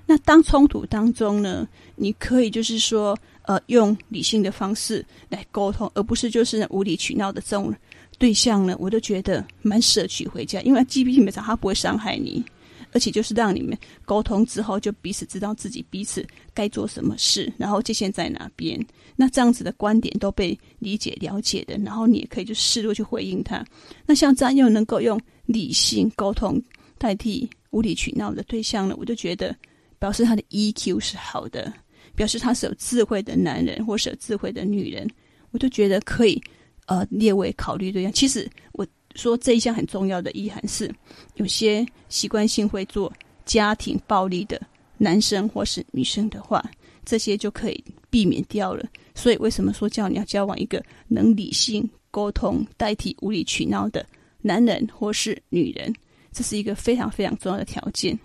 [0.06, 7.74] 那当冲突当中呢，你可以就是说，呃，用理性的方式来沟通，而不是就是无理取闹的这种
[8.20, 12.44] 对象呢，我都觉得蛮舍取回家，因为基本上他不会伤害你。
[12.96, 18.80] 而且就是让你们沟通之后，就彼此知道自己彼此该做什么事，然后界限在哪边。
[19.18, 23.66] 那这样子的观点都被理解了解的，然后你也可以就适度去回应他。
[24.06, 26.60] 那像这样又能够用理性沟通
[26.98, 29.54] 代替无理取闹的对象呢，我就觉得
[30.00, 31.74] 表示他的 EQ 是好的，
[32.16, 35.06] 表示他是有智慧的男人或是有智慧的女人，
[35.52, 36.42] 我就觉得可以
[36.86, 38.14] 呃列为考虑对象。
[38.14, 38.88] 其实我。
[39.16, 40.94] 说这一项很重要的意涵是，
[41.36, 43.12] 有些习惯性会做
[43.46, 44.62] 家庭暴力的
[44.98, 46.64] 男生或是女生的话，
[47.04, 48.86] 这些就可以避免掉了。
[49.14, 54.06] 所以为什么说叫你要交往一个能理性沟通代替无理取闹的
[54.42, 55.94] 男人或是女人？
[56.32, 58.18] 这是一个非常非常重要的条件。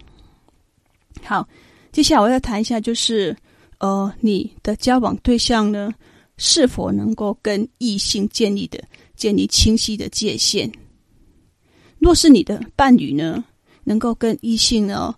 [1.23, 1.49] 好，
[1.93, 3.37] 接下来我要谈一下，就是
[3.79, 5.93] 呃，你的交往对象呢，
[6.37, 8.83] 是否能够跟异性建立的
[9.21, 10.73] 建立清晰的界限。
[11.99, 13.45] 若是你的伴侣呢，
[13.85, 15.15] 能够跟异性呢，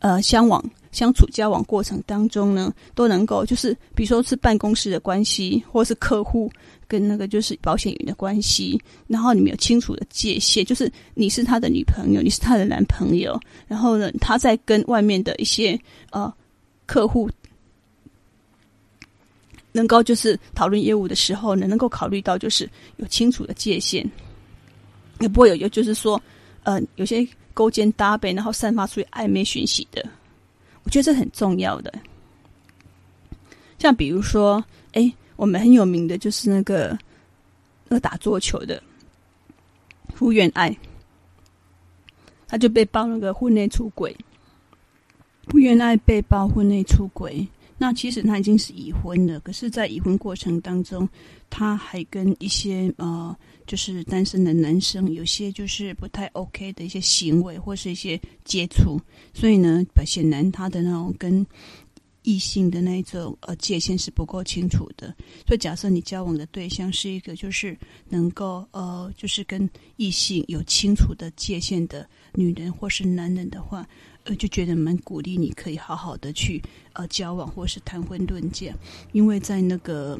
[0.00, 6.50] 呃，相往相处交往过程当中呢，都能够就是，比如说是办公室的关系，或是客户
[6.86, 16.30] 跟那个就是保险员的关系，然后你们有清楚的界限，就是你是他的女朋友，你是他的男朋友，然后呢，他在跟外面的一些呃
[16.84, 17.30] 客户。
[19.76, 24.08] 能够就是讨论业务的时候呢，能够考虑到就是有清楚的界限，
[25.18, 26.20] 也不会有有就是说，
[26.62, 30.08] 呃，有些勾肩搭背，然后散发出暧昧讯息的。
[30.84, 31.92] 我觉得这很重要的。
[33.80, 36.96] 像比如说，哎，我们很有名的就是那个
[37.88, 38.80] 那个打桌球的
[40.14, 40.72] 福原爱，
[42.46, 44.16] 他就被曝那个婚内出轨。
[45.48, 47.44] 福原爱被曝婚内出轨。
[47.76, 51.08] 那其实他已经是已婚了，可是，在已婚过程当中，
[51.50, 59.00] 他还跟一些呃，就是单身的男生有些就是不太 OK 的一些行为或是一些接触，
[59.34, 61.44] 所以呢，显然他的那种跟
[62.22, 65.08] 异性的那种呃界限是不够清楚的。
[65.44, 67.76] 所以，假设你交往的对象是一个就是
[68.08, 73.86] 能够呃，就是跟异性有清楚的界限的女人或是男人的话。
[74.24, 76.60] 呃，就觉得蛮鼓励，你可以好好的去
[76.94, 78.74] 呃交往，或是谈婚论嫁，
[79.12, 80.18] 因为在那个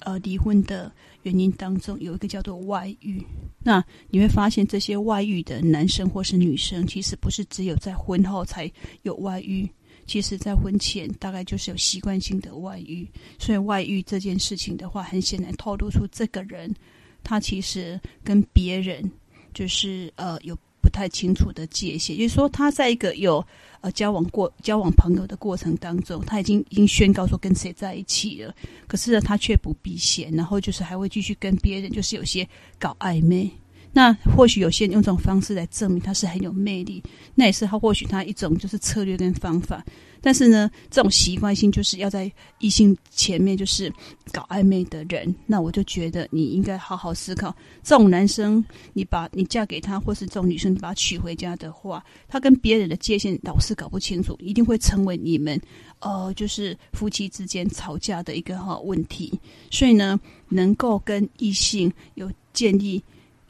[0.00, 0.90] 呃离婚的
[1.24, 3.22] 原因当中，有一个叫做外遇。
[3.62, 8.70] 那你会发现，这些外遇的男生或是女生，其实不是只有在婚后才
[9.02, 9.68] 有外遇，
[10.06, 13.06] 其实在婚前大概就是有习惯性的外遇。
[13.38, 16.74] 所以外遇这件事情的话，很显然透露出这个人
[17.22, 19.10] 他其实跟别人
[19.52, 20.56] 就是呃有。
[20.84, 23.42] 不太清楚的界限，就是说，他在一个有
[23.80, 28.54] 呃交往过、交往朋友的过程当中，他已经已经宣告说跟谁在一起了，
[28.86, 32.46] 可是呢，他却不避嫌，然后就是还会继续跟别人，就是有些
[32.78, 33.50] 搞暧昧。
[33.96, 37.02] 那或许有些人用这种方式来证明他是很有魅力，
[37.34, 39.82] 那也是他或许他一种就是策略跟方法。
[40.24, 43.92] 但是呢，这种习惯性就是要在异性前面就是
[44.32, 55.60] 搞暧昧的人，那我就觉得你应该好好思考，这种男生你把你嫁给他，或是这种女生你把他娶回家的话，他跟别人的界限老是搞不清楚，一定会成为你们
[55.98, 59.38] 呃就是夫妻之间吵架的一个哈问题。
[59.70, 63.02] 所以呢，能够跟异性有建立。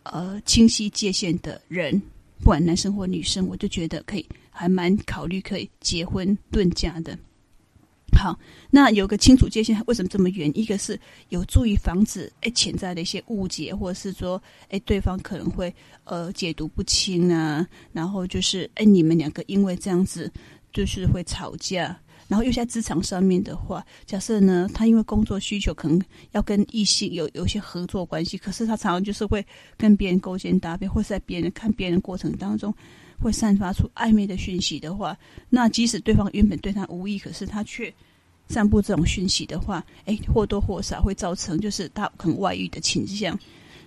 [0.06, 1.98] 呃，清晰界限的人，
[2.40, 7.18] 不管男生或女生，我就觉得可以，还蛮考虑可以结婚论嫁的。
[8.16, 8.38] 好，
[8.70, 10.50] 那有个清楚界限，为什么这么远？
[10.56, 10.98] 一个是
[11.30, 14.40] 有助于防止哎潜在的一些误解，或者是说
[14.70, 20.30] 哎对方可能会呃解读不清啊，然后就是哎你们两个因为这样子
[20.72, 29.44] 就是会吵架，然后又在职场上面的话，假设呢他因为工作需求可能要跟异性有有一些合作关系，可是他常常就是会
[29.76, 32.72] 跟别人勾肩搭背，或是在别人看别人过程当中。
[33.24, 35.16] 会散发出暧昧的讯息的话，
[35.48, 37.90] 那即使对方原本对他无意，可是他却
[38.48, 43.38] 散布这种讯息的话，哎，或多或少会造成就是他可能外遇的倾向。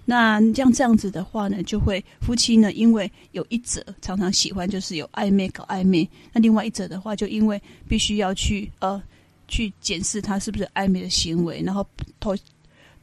[0.03, 8.99] 那像这样子的话呢，就会夫妻呢，因为有一者常常喜欢就是有暧昧搞暧昧，那另外一者的话，就因为必须要去呃
[9.47, 11.85] 去检视他是不是暧昧的行为，然后
[12.19, 12.35] 偷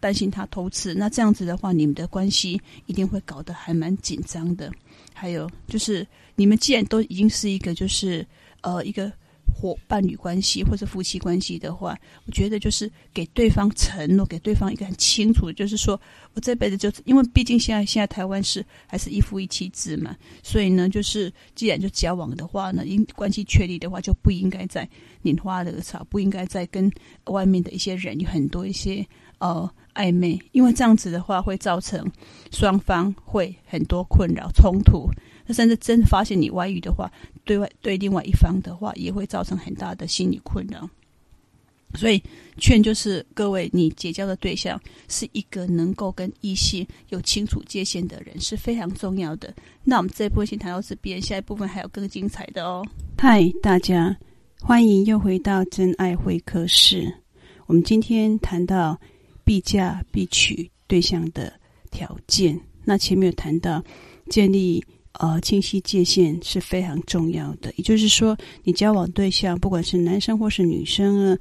[0.01, 4.73] 担心他偷吃，那这样子的话，你们的关系一定会搞得还蛮紧张的。
[5.13, 6.05] 还有就是。
[6.37, 8.27] 你们既然都已经是一个就是
[8.63, 9.11] 呃一个
[9.47, 16.01] 伙伴侣关系或者夫妻关系的话，我觉得就是给对方承诺，给对方一个很清楚，就是说
[16.33, 24.89] 我这辈子就因为毕竟现在现在台湾是还是一夫一妻制嘛，所以呢，就是既然就交往的话呢，因关系确立的话，就不应该再
[25.23, 26.91] 拈花惹草，不应该再跟
[27.27, 29.07] 外面的一些人有很多一些
[29.39, 32.11] 呃暧昧，因为这样子的话会造成
[32.51, 35.09] 双方会很多困扰冲突。
[35.47, 37.11] 那甚至真的发现你外遇的话，
[37.45, 40.89] 对外对另外一方的话，也会造成很大的心理困扰。
[41.97, 42.21] 所以
[42.59, 49.55] 劝就是各位，你结交的对象是一个能够跟异性有清楚界限的人，是非常重要的。
[49.85, 52.85] 那我们这一部分先谈到这边，下一部分还有更精彩的哦。
[53.17, 54.17] 嗨，大家
[54.61, 57.07] 欢迎又回到真爱会客室。
[57.67, 58.99] 我们今天谈到
[59.45, 61.53] 必嫁必娶对象的
[61.93, 63.81] 条件，那前面有谈到
[64.29, 64.85] 建立。
[65.21, 67.73] 呃，清晰界限是非常重要的。
[67.77, 71.39] 也就是说，你交往对象，不管是男生或是女生呢，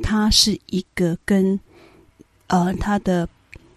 [0.00, 1.58] 他是一个跟
[2.46, 3.28] 呃他的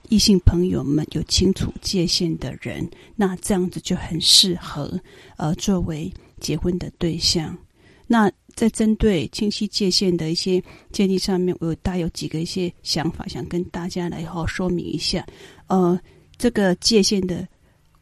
[0.09, 4.99] 异性朋友们有清楚界限的人，那这样子就很适合
[5.37, 7.57] 呃作为结婚的对象。
[8.05, 15.25] 那在针对清晰界限的一些建立上面，我有大有几个一些想法，想跟大家来好好说明一下。
[15.65, 15.99] 呃，
[16.37, 17.47] 这个界限的。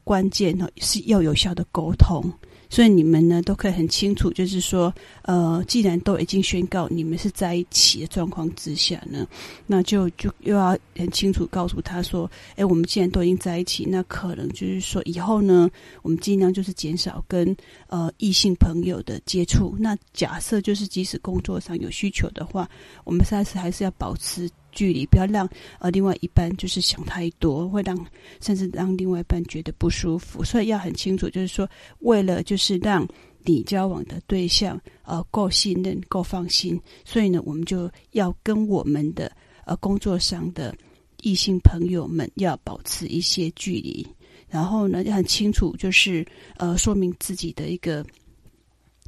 [0.08, 2.24] 关键呢是要有效的沟通，
[2.70, 4.93] 所以你们呢都可以很清楚，就是说，
[5.24, 9.28] 呃，既然都已经宣告你们是在一起的状况之下呢，
[9.65, 15.70] 那就就又要很清楚告诉他说，哎，我们既然都已经在一起，那可能就是说以后呢，
[16.04, 17.54] 我们尽量就是减少跟
[17.88, 19.76] 呃异性朋友的接触。
[19.78, 22.70] 那假设就是即使工作上有需求的话，
[23.04, 24.50] 我们下次还是要保持。
[24.78, 27.98] 距离不要让呃另外一半就是想太多，会让
[28.40, 31.68] 甚至让另外一半觉得不舒服，所以要很清楚，就是说
[32.02, 33.08] 为了就是让
[33.44, 39.32] 你交往的对象呃够信任、够放心，所以呢，我们就要跟我们的
[39.66, 40.76] 呃工作上的
[41.24, 44.06] 异性朋友们要保持一些距离，
[44.48, 46.24] 然后呢，要很清楚就是
[46.58, 48.06] 呃说明自己的一个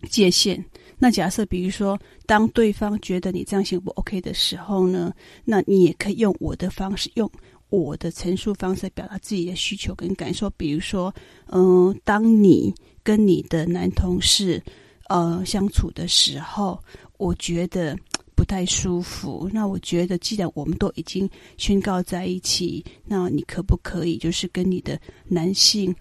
[0.09, 0.65] 界限。
[0.99, 5.13] 那假设，比如说，当对方觉得你这样行不 OK 的时候呢，
[5.45, 7.31] 那你也可以用我的方式，用
[7.69, 10.49] 我的陈述方式表达自己的需求跟感受。
[10.51, 11.13] 比如说，
[11.47, 14.61] 嗯、当你跟你的男同事
[15.07, 16.77] 呃相处的时候，
[17.17, 17.97] 我觉得
[18.35, 19.49] 不太舒服。
[19.53, 25.95] 那我觉得，既然我们都已经宣告在一起，那你可不可以就是跟你的男性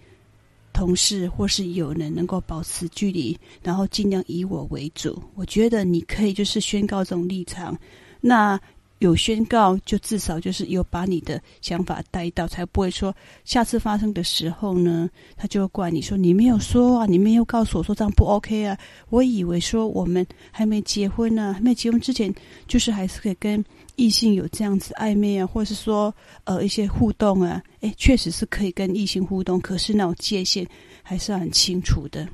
[0.78, 5.20] 同事或是友人能够保持距离，然后尽量以我为主。
[5.34, 7.76] 我觉得你可以就是宣告这种立场。
[8.20, 8.56] 那
[9.00, 13.12] 有宣告，就至少就是有把你的想法带到，才不会说
[13.44, 18.78] 下次发生的时候呢，他就会怪你说你没有说啊，你没有告诉我说这样不 OK 啊。
[19.08, 22.32] 我以为说我们还没结婚呢，还没结婚之前，
[22.68, 23.64] 就是还是可以跟。
[23.98, 30.64] 异性有这样子暧昧啊，或是说呃一些互动啊，诶，确实是可以跟异性互动，可是那种界限
[31.02, 32.26] 还是很清楚的。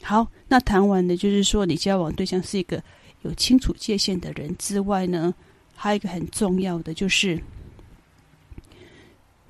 [0.00, 2.80] 好，那谈完的就是说你交往对象是一个
[3.22, 5.34] 有清楚界限的人之外呢，
[5.74, 7.36] 还有一个很重要的就是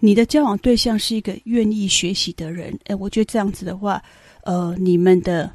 [0.00, 2.77] 你的交往对象是一个愿意学习的人。
[2.87, 4.02] 诶，我觉得这样子的话，
[4.44, 5.52] 呃，你们的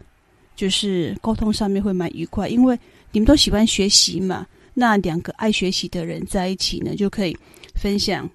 [0.56, 2.78] 就是沟通上面会蛮愉快，因为
[3.12, 4.46] 你们都喜欢学习嘛。
[4.74, 7.38] 那两个爱学习的人在一起呢，就可以
[7.76, 8.30] 分享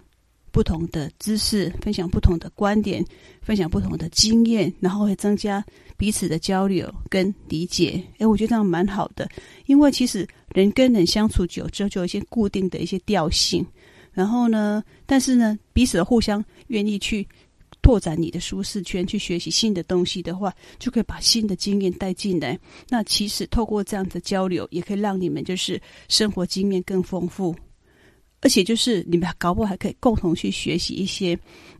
[0.50, 3.04] 不同的知识，分享不同的观点，
[3.42, 5.64] 分享不同的经验，然后会增加
[5.96, 8.02] 彼此的交流跟理解。
[8.18, 9.28] 诶，我觉得这样蛮好的，
[9.66, 13.64] 因为其实人跟人相处久之后，就有一些固定的一些调性。
[14.12, 17.26] 然后呢，但是呢，彼此互相愿意去
[17.88, 22.58] 拓展你的舒适圈，去学习新的东西的话，就可以把新的经验带进来。
[22.86, 27.56] 那其实透过这样的交流，也可以让你们就是生活经验更丰富，
[28.42, 31.34] 而且就是你们搞不好还可以共同去学习一些，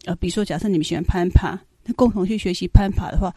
[0.06, 3.30] 呃，比如说假设你们喜欢攀爬，那共同去学习攀爬的话，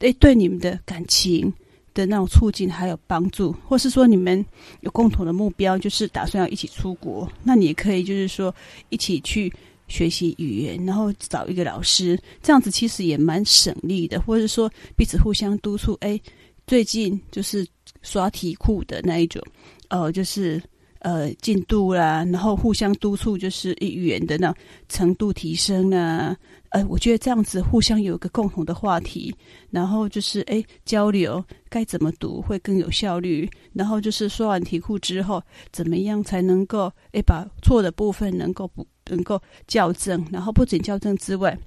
[0.00, 1.50] 诶，对你们的感情
[1.94, 4.44] 的那种促进还有帮助，或是说你们
[4.82, 8.54] 有共同的目标，就是打算要一起出国，那你也可以就是说
[8.90, 9.50] 一起去
[9.90, 15.92] 学习语言，然后找一个老师，这样子其实也蛮省力的，或者说彼此互相督促。
[16.00, 16.18] 哎，
[16.66, 17.66] 最近就是
[18.00, 19.42] 刷题库的那一种，
[19.88, 20.62] 呃，就是
[21.00, 24.54] 呃进度啦，然后互相督促，就是语言的那
[24.88, 26.36] 程度提升啊。
[26.70, 29.34] 呃，我觉得这样子互相有一个共同的话题，
[29.70, 35.42] 然后就是哎交流该怎么读会更有效率，然后就是说完题库之后，
[35.72, 41.58] 怎么样才能够哎把错的部分能够不能够校正，然后不仅校正之外，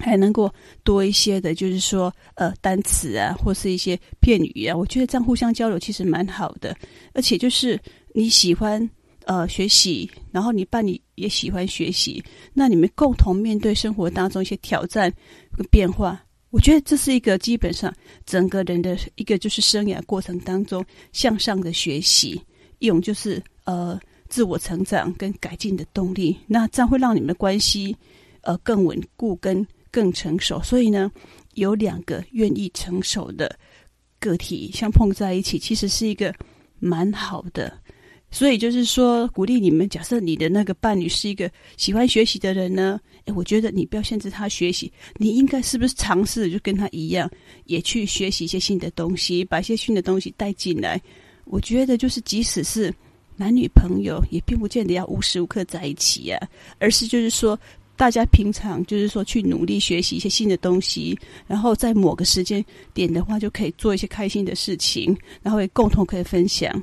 [0.00, 6.76] 还能够多一些的，就是说呃单词啊或是一些片语啊，我觉得这样互相交流其实蛮好的，
[7.14, 7.78] 而且就是
[8.14, 8.88] 你喜欢。
[9.26, 15.12] 呃，学习，然后你伴侣也喜欢学习，那你们共同面对生活当中一些挑战
[15.52, 17.94] 和变化，我觉得这是一个基本上
[18.24, 22.40] 整个人的一个就是生涯过程当中向上的学习，
[22.80, 26.36] 一种就是呃自我成长跟改进的动力。
[26.48, 27.94] 那这样会让你们的关系
[28.40, 30.60] 呃更稳固跟更成熟。
[30.62, 31.12] 所以呢，
[31.54, 33.54] 有两个愿意成熟的
[34.18, 36.34] 个体相碰在一起，其实是一个
[36.80, 37.78] 蛮好的。
[38.30, 39.88] 所以就是说，鼓励你们。
[39.88, 47.28] 假设你的那个伴侣是一个喜欢学习的人呢，诶，我觉得你不要限制他学习，你应该是不是尝试就跟他一样，
[47.64, 51.00] 也去学习一些新的东西，把一些新的东西带进来。
[51.44, 52.94] 我觉得就是，即使是
[53.36, 56.38] 男女朋友，也并不见得要无时无刻在一起呀，
[56.78, 57.58] 而是就是说，
[57.96, 61.18] 大家平常就是说去努力学习一些新的东西，
[61.48, 62.64] 然后在某个时间
[62.94, 66.80] 点的话，就可以做一些开心的事情，然后也共同可以分享。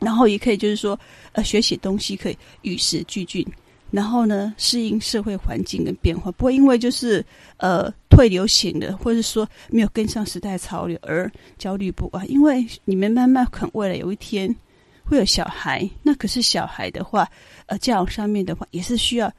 [0.00, 0.98] 然后也可以就是说，
[1.32, 3.46] 呃，学习东西可以与时俱进，
[3.90, 7.24] 然后呢，适应社会环境跟变化，不会因为就是
[7.56, 12.30] 呃退流行的，或者说没有跟上时代潮流而焦虑不安。
[12.30, 14.54] 因为你们慢慢可能未来有一天
[15.04, 17.28] 会有小孩，那可是小孩的话，
[17.66, 19.32] 呃，教育上面的话也是需要。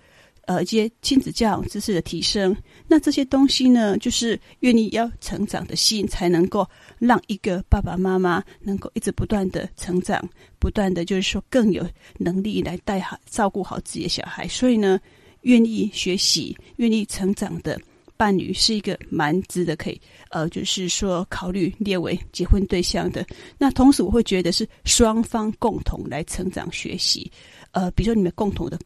[0.47, 2.55] 呃，一些亲子教养知识的提升，
[2.87, 6.65] 那这些东西呢，就是愿意要成长的心，才能够
[6.99, 10.25] 让一个爸爸妈妈能够一直不断的成长，
[10.57, 11.85] 不断的就是说更有
[12.17, 14.47] 能力来带好、照顾好自己的小孩。
[14.47, 14.97] 所以呢，
[15.41, 17.77] 愿意学习、愿意成长的
[18.15, 23.25] 伴侣是一个蛮值得可以呃，就是说考虑列为结婚对象的。
[23.57, 27.29] 那同时，我会觉得是双方共同来成长学习，
[27.71, 28.79] 呃，比如说你们共同的。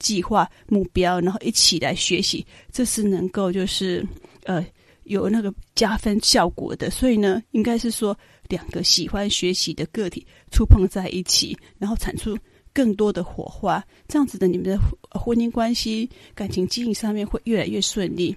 [0.00, 4.04] 计划目标，然后一起来学习，这是能够就是
[4.44, 4.66] 呃
[5.04, 6.90] 有那个加分效果的。
[6.90, 12.36] 所以呢，应该是说两个喜欢学习的个体触碰在一起，然后产出
[12.72, 14.78] 更多的火花，这样子的你们的
[15.10, 18.34] 婚姻关系、感情经营上面会越来越顺利。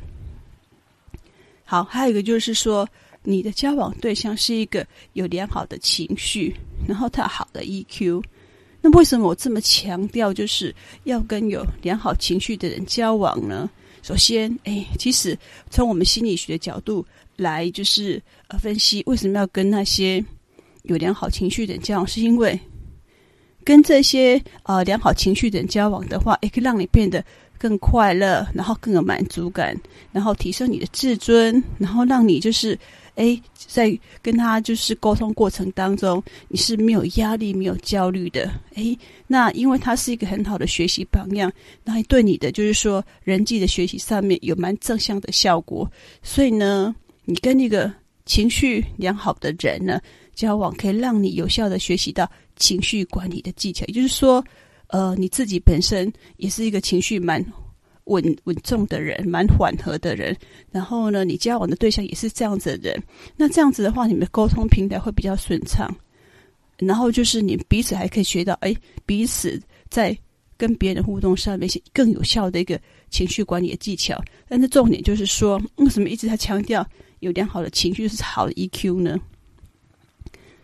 [1.65, 2.87] 好，还有一个就是说，
[3.23, 6.53] 你的交往对象是一个有良好的情绪，
[6.87, 8.21] 然后他好的 EQ。
[8.85, 10.75] 那为什么我这么强调，就是
[11.05, 13.69] 要跟有良好情绪的人交往呢？
[14.01, 17.05] 首先，哎，其实从我们心理学的角度
[17.37, 20.21] 来，就是呃分析为什么要跟那些
[20.81, 22.59] 有良好情绪的人交往，是因为
[23.63, 27.23] 跟这些呃良好情绪的人交往的话，也可以让你变得
[27.57, 29.73] 更快乐，然后更有满足感，
[30.11, 32.77] 然后提升你的自尊，然后让你就是。
[33.15, 38.51] 哎，在跟他就是沟通过程当中，你是没有压力、没有焦虑的。
[38.75, 38.97] 哎，
[39.27, 41.51] 那因为他是一个很好的学习榜样，
[41.83, 45.89] 那对你的就是说人际的学习上面有蛮正向的效果。
[46.21, 46.95] 所以呢，
[47.25, 47.93] 你跟那个
[48.25, 49.99] 情绪良好的人呢
[50.33, 53.85] 交往，可以让你有效的学习到情绪管理的技巧。
[53.87, 54.43] 也就是说，
[54.87, 57.45] 呃，你自己本身也是一个情绪蛮。
[58.05, 60.35] 稳稳重的人，蛮缓和的人，
[60.71, 63.03] 然后呢，你交往的对象也是这样子的人，
[63.37, 65.89] 那这样子的话，你们的沟通平台会比较顺畅，
[66.77, 68.75] 然后就是你彼此还可以学到，哎，
[69.05, 70.17] 彼此在
[70.57, 72.79] 跟别人互动上面更有效的一个
[73.09, 74.21] 情绪管理的技巧。
[74.47, 76.85] 但是重点就是说，为什么一直在强调
[77.19, 79.19] 有良好的情绪是好的 EQ 呢？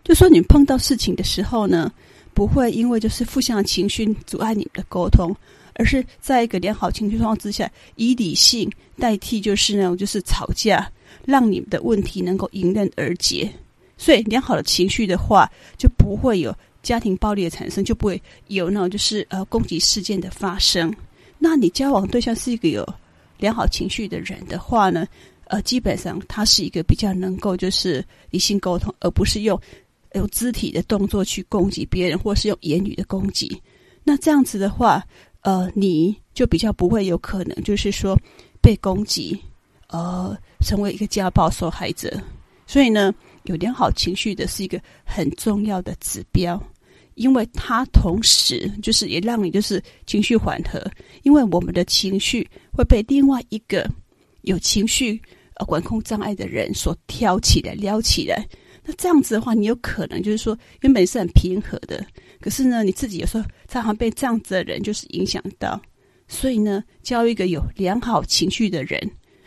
[0.03, 1.91] 就说你碰到事情的时候呢，
[2.33, 5.35] 不会因为就是负向情绪阻碍你们的沟通。
[5.79, 10.91] 而是在一个良好情绪状况之下，以理性代替，就是那种就是吵架，
[11.25, 13.49] 让你们的问题能够迎刃而解。
[13.97, 16.53] 所以，良好的情绪的话，就不会有
[16.83, 20.93] 家庭暴力的产生，就不会有那种就是呃攻击事件的发生。
[21.37, 22.85] 那你交往对象是一个有
[23.37, 25.07] 良好情绪的人的话呢，
[25.45, 29.57] 呃，基本上他是一个比较能够就是理性沟通，而不是用
[30.15, 33.61] 用肢体的动作去攻击别人，或是用言语的攻击。
[34.03, 35.05] 那这样子的话，
[35.41, 38.17] 呃，你就比较不会有可能就是说
[38.61, 39.39] 被攻击，
[39.87, 42.21] 呃，成为一个家暴受害者。
[42.67, 43.13] 所以呢，
[43.43, 46.61] 有良好情绪的是一个很重要的指标。
[47.15, 50.81] 因为它同时就是也让你就是情绪缓和，
[51.23, 53.85] 因为我们的情绪会被另外一个
[54.43, 55.21] 有情绪
[55.55, 58.47] 呃管控障碍的人所挑起来、撩起来。
[58.85, 62.05] 那这样子的话，你有可能就是说原本是很平和的，
[62.39, 65.81] 可是呢，你自己有时候常常被这样子的人就是影响到。
[66.27, 68.99] 所以呢，交一个有良好情绪的人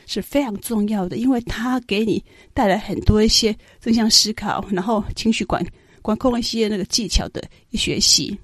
[0.06, 2.22] 是非常重要的，因为他给你
[2.52, 5.64] 带来很多一些正向思考，然后情绪管。
[6.04, 7.40] 管控一些那个技巧的
[7.70, 8.36] 一学习，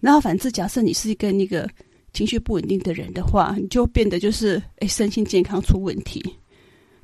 [0.00, 1.70] 然后反之，假设你是一个那个
[2.12, 6.20] 情绪不稳定的人的话，你就变得就是诶，身心健康出问题。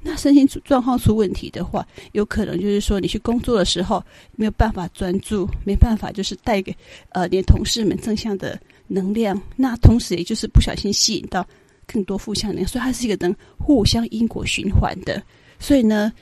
[0.03, 4.03] 那身心状况出问题的话，有可能就是说你去工作的时候
[4.36, 6.74] 没有办法专注，没办法就是带给
[7.11, 9.40] 呃你的同事们正向的能量。
[9.57, 11.46] 那同时也就是不小心吸引到
[11.86, 15.22] 更多负向能量，所以它是一个能互相因果循环的。
[15.59, 16.12] 所以呢。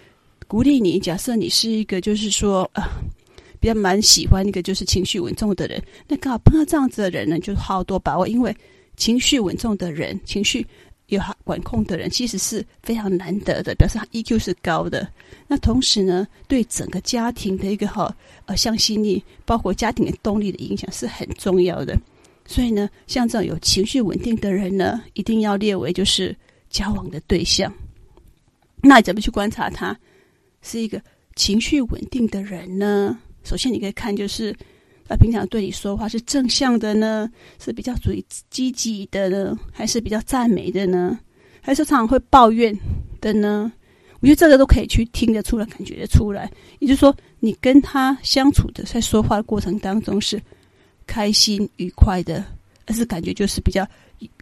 [0.46, 2.82] 鼓励你，假设你是一个，就是说，呃，
[3.60, 8.56] 比较蛮喜欢一个就是情绪稳重的人，那刚好碰到这样子的人呢，就好多把握，因为
[8.96, 10.66] 情绪稳重的人，情绪
[11.08, 15.06] 有好管控的人，其实是非常难得的，表示他 EQ 是高的。
[15.46, 18.14] 那同时呢，对整个家庭的一个好
[18.46, 21.98] 呃向心力，包括家庭的动力的影响是很重要的。
[22.46, 26.34] 所以呢，像这种有情绪稳定的人呢，一定要列为就是
[26.70, 27.72] 交往的对象。
[28.82, 29.98] 那怎么去观察他？
[30.60, 31.00] 是一个
[31.36, 33.18] 情绪稳定的人呢？
[33.44, 34.54] 首先，你可以看，就是
[35.08, 37.28] 他平常对你说话是正向的呢，
[37.58, 41.18] 是比较属于积极的呢，还是比较赞美的呢？
[41.60, 42.78] 还是常常会抱怨
[43.20, 43.72] 的呢？
[44.20, 46.50] 我觉得这个都可以去听得出来，感觉得出来。
[46.78, 50.40] 也就是说，你跟他相处的，在说话的过程当中是
[51.06, 52.44] 开心愉快的，
[52.86, 53.86] 而是感觉就是比较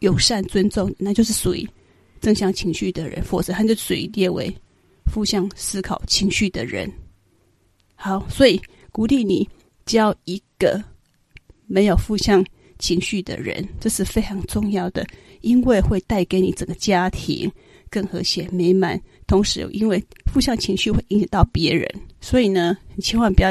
[0.01, 1.69] 友善尊重，那就是属于
[2.21, 4.55] 正向情绪的人，否则他就属于列为。
[5.09, 6.93] 负向思考情绪的人，
[7.95, 8.61] 好，所以
[8.91, 9.49] 鼓励你
[9.87, 10.83] 交一个
[11.67, 12.45] 没有负向
[12.79, 15.07] 情绪的人，这是非常重要的，
[15.41, 17.51] 因为会带给你整个家庭
[17.91, 19.01] 更和谐美满。
[19.27, 20.03] 同时，因为
[20.33, 21.89] 负向情绪会影响到别人，
[22.21, 23.51] 所以呢，你千万不要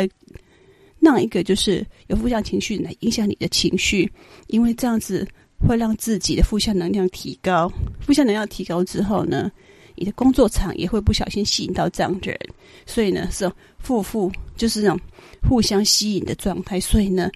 [1.00, 4.10] 让一个就是有负向情绪来影响你的情绪，
[4.48, 5.28] 因为这样子
[5.60, 7.72] 会让自己的负向能量提高。
[8.00, 9.52] 负向能量提高之后呢，
[9.96, 12.40] 你的工作场也会不小心吸引到这样的人，
[12.86, 13.50] 所以呢，是
[13.82, 15.00] 互互就是那种
[15.48, 16.80] 互相吸引的状态。
[16.80, 17.32] 所以呢，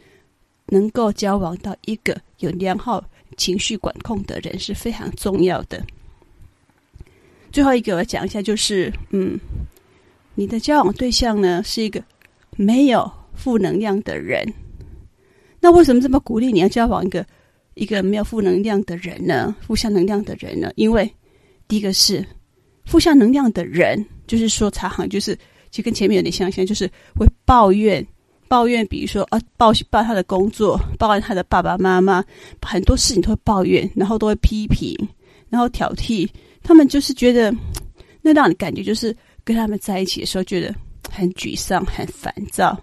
[0.66, 3.02] 能够交往到一个有良好
[3.38, 5.82] 情绪管控的人是非常重要的。
[7.52, 9.40] 最后一个我要讲一下，就是嗯，
[10.36, 12.04] 你的交往对象呢是一个
[12.58, 14.54] 没有负能量的人。
[15.62, 17.26] 那为什么这么鼓励你要交往一个
[17.76, 19.56] 一个没有负能量的人呢？
[19.62, 20.72] 负向能量的人呢？
[20.76, 21.10] 因为
[21.68, 22.26] 第一个是。
[22.90, 25.36] 负向能量的人，就是说，茶行就是，
[25.70, 28.04] 其实跟前面有点相像，就是会抱怨，
[28.48, 32.26] 抱怨，比如说啊，抱抱他的工作，抱怨他的爸爸妈妈，
[32.64, 34.98] 很多事情都会抱怨，然后都会批评，
[35.50, 36.28] 然后挑剔。
[36.64, 37.54] 他们就是觉得，
[38.24, 40.74] 那让你感觉就是跟他们在一起的时候，觉得
[41.12, 42.76] 很沮丧、很烦躁、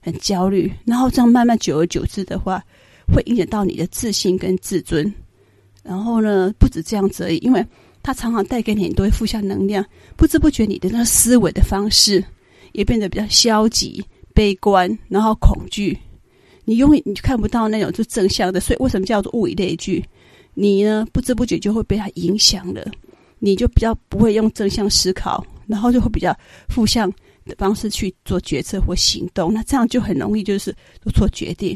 [0.00, 0.68] 很焦虑。
[0.84, 2.60] 然后这样慢慢久而久之的话，
[3.06, 5.14] 会影响到你的自信跟自尊。
[5.84, 7.64] 然后呢，不止这样子而已，因为。
[8.04, 9.82] 他常常带给你很多负向能量，
[10.14, 12.22] 不知不觉你的那个思维的方式
[12.72, 15.98] 也变得比较消极、悲观，然后恐惧。
[16.66, 20.04] 你永远你就看不到那种就正向的，所以为什么叫做物以类聚？
[20.52, 22.84] 你呢，不知不觉就会被他影响了，
[23.38, 26.36] 你就比较不会用正向思考，然后就会比较
[26.68, 27.10] 负向
[27.46, 29.50] 的方式去做决策或行动。
[29.50, 31.74] 那这样就很容易就是做错决定。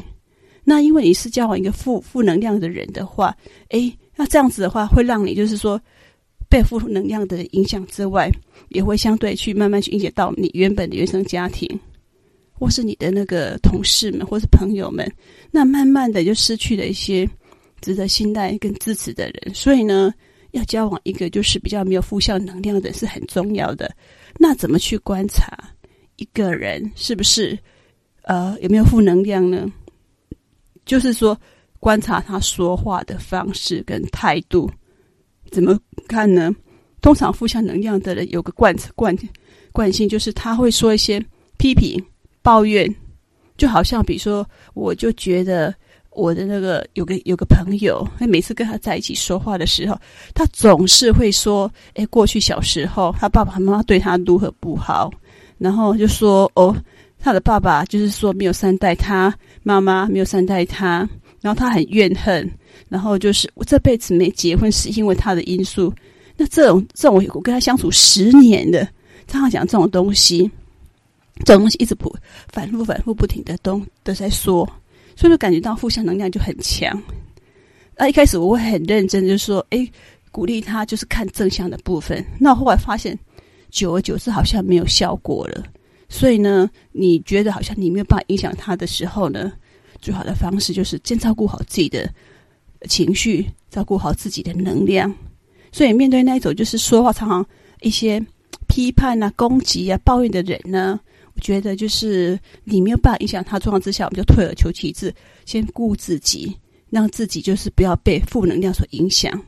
[0.63, 3.35] 那因为你是交往一个负负能量的人的话，
[3.69, 5.81] 诶，那这样子的话会让你就是说。
[6.49, 8.29] 被负能量的影响之外，
[8.69, 11.79] 也会相对去慢慢去影响到你原本的原生家庭，
[12.51, 15.07] 或是你的那个同事们，或是朋友们。
[15.51, 17.29] 那慢慢的就失去了一些
[17.81, 19.53] 值得信赖跟支持的人。
[19.53, 20.11] 所以呢，
[20.51, 23.95] 要交往一个就是比较没有负向能量的人，是很重要的。
[24.39, 25.55] 那怎么去观察
[26.15, 27.57] 一个人是不是
[28.23, 29.71] 呃有没有负能量呢？
[30.83, 31.39] 就是说，
[31.79, 34.67] 观察他说话的方式跟态度。
[35.51, 35.77] 怎么
[36.07, 36.53] 看呢？
[37.01, 39.15] 通常负向能量的人有个惯惯
[39.71, 41.23] 惯性，就是他会说一些
[41.57, 42.01] 批评、
[42.41, 42.93] 抱怨，
[43.57, 45.73] 就好像比如说，我就觉得
[46.11, 49.97] 我的那个有个有个朋友，他每次跟他在一起说话的时候，
[50.33, 55.09] 他总是会说：“哎，过去小时候他爸爸妈妈对他如何不好。”
[55.57, 56.75] 然后就说：“哦，
[57.17, 59.33] 他的爸爸就是说没有善待他，
[59.63, 61.07] 妈妈没有善待他，
[61.41, 62.49] 然后他很怨恨。
[62.87, 65.93] 然后就是我这辈子没结婚是因为他的因素。
[66.37, 68.87] 那这种这种我跟他相处十年的，
[69.27, 70.49] 常常讲这种东西，
[71.45, 72.15] 这种东西一直不
[72.51, 74.67] 反复反复不停的都都在说。”
[75.17, 76.97] 所以就感觉到负向能量就很强。
[77.97, 79.91] 那一开始我会很认真，就是说，诶，
[80.31, 82.25] 鼓励他，就是看正向的部分。
[82.39, 83.19] 那后来发现，
[83.69, 85.61] 久而久之好像没有效果了。
[86.07, 89.51] 所以呢，你觉得好像你没有办法影响他的时候呢，
[89.99, 92.09] 最好的方式就是先照顾好自己的
[92.87, 95.13] 情绪，照顾好自己的能量。
[95.71, 97.45] 所以面对那一种就是说话常常
[97.81, 98.23] 一些
[98.67, 100.99] 批判啊、攻击啊、抱怨的人呢。
[101.35, 105.13] 我觉得就是你没有办法影响他状况之下，我们就退而求其次，
[105.45, 106.53] 先顾自己，
[106.89, 109.41] 让自己就是不要被负能量所影响。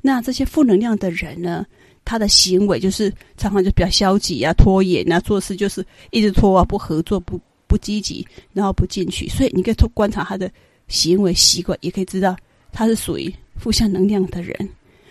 [0.00, 1.64] 那这些负能量的人呢，
[2.04, 9.28] 他的行为就是常常就比较消极啊、拖延啊，做事就是一直拖啊，不合作、不不积极，然后不进取。
[9.28, 10.50] 所以你可以通观察他的
[10.88, 12.36] 行为习惯，也可以知道
[12.76, 14.54] 他是属于负向能量的人。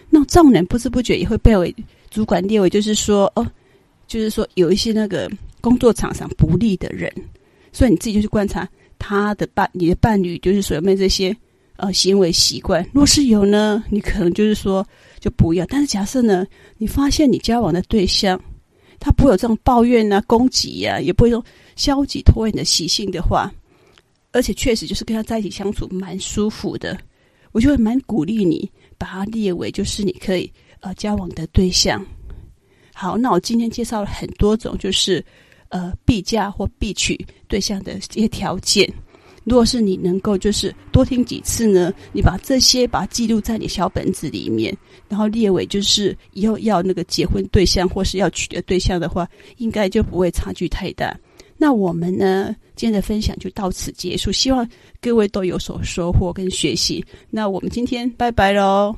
[0.10, 1.76] 那这种人不知不觉也会被为
[2.10, 3.46] 主管列为，就是说哦，
[4.08, 5.30] 就是说有一些那个。
[5.66, 7.12] 工作场上不利的人，
[7.74, 11.36] 所以你自己就去观察他的伴，你的伴侣就是说有没有这些
[11.78, 12.88] 呃行为习惯。
[12.94, 14.88] 若是有呢，你可能就是说
[15.20, 15.66] 就不要。
[15.66, 16.46] 但是假设呢，
[16.78, 18.40] 你发现你交往的对象
[19.00, 21.44] 他不会有这种抱怨啊、攻击呀、也不会说
[21.76, 23.52] 消极拖延的习性的话，
[24.34, 26.96] 而且确实就是跟他在一起相处蛮舒服的，
[27.56, 30.52] 我就会蛮鼓励你把它列为就是你可以
[30.82, 32.06] 呃交往的对象。
[32.94, 35.24] 好，那我今天介绍了很多种，就是。
[35.70, 38.88] 呃，必嫁或必娶对象的一些条件，
[39.44, 44.74] 如果是你能够就是多听几次呢，你把这些把它记录在你小本子里面，
[45.10, 49.28] 然后列为就是以后要那个结婚对象或是要娶的对象的话，
[49.58, 51.14] 应该就不会差距太大。
[51.58, 54.68] 那我们呢，今天的分享就到此结束，希望
[55.02, 57.04] 各位都有所收获跟学习。
[57.30, 58.96] 那我们今天拜拜喽。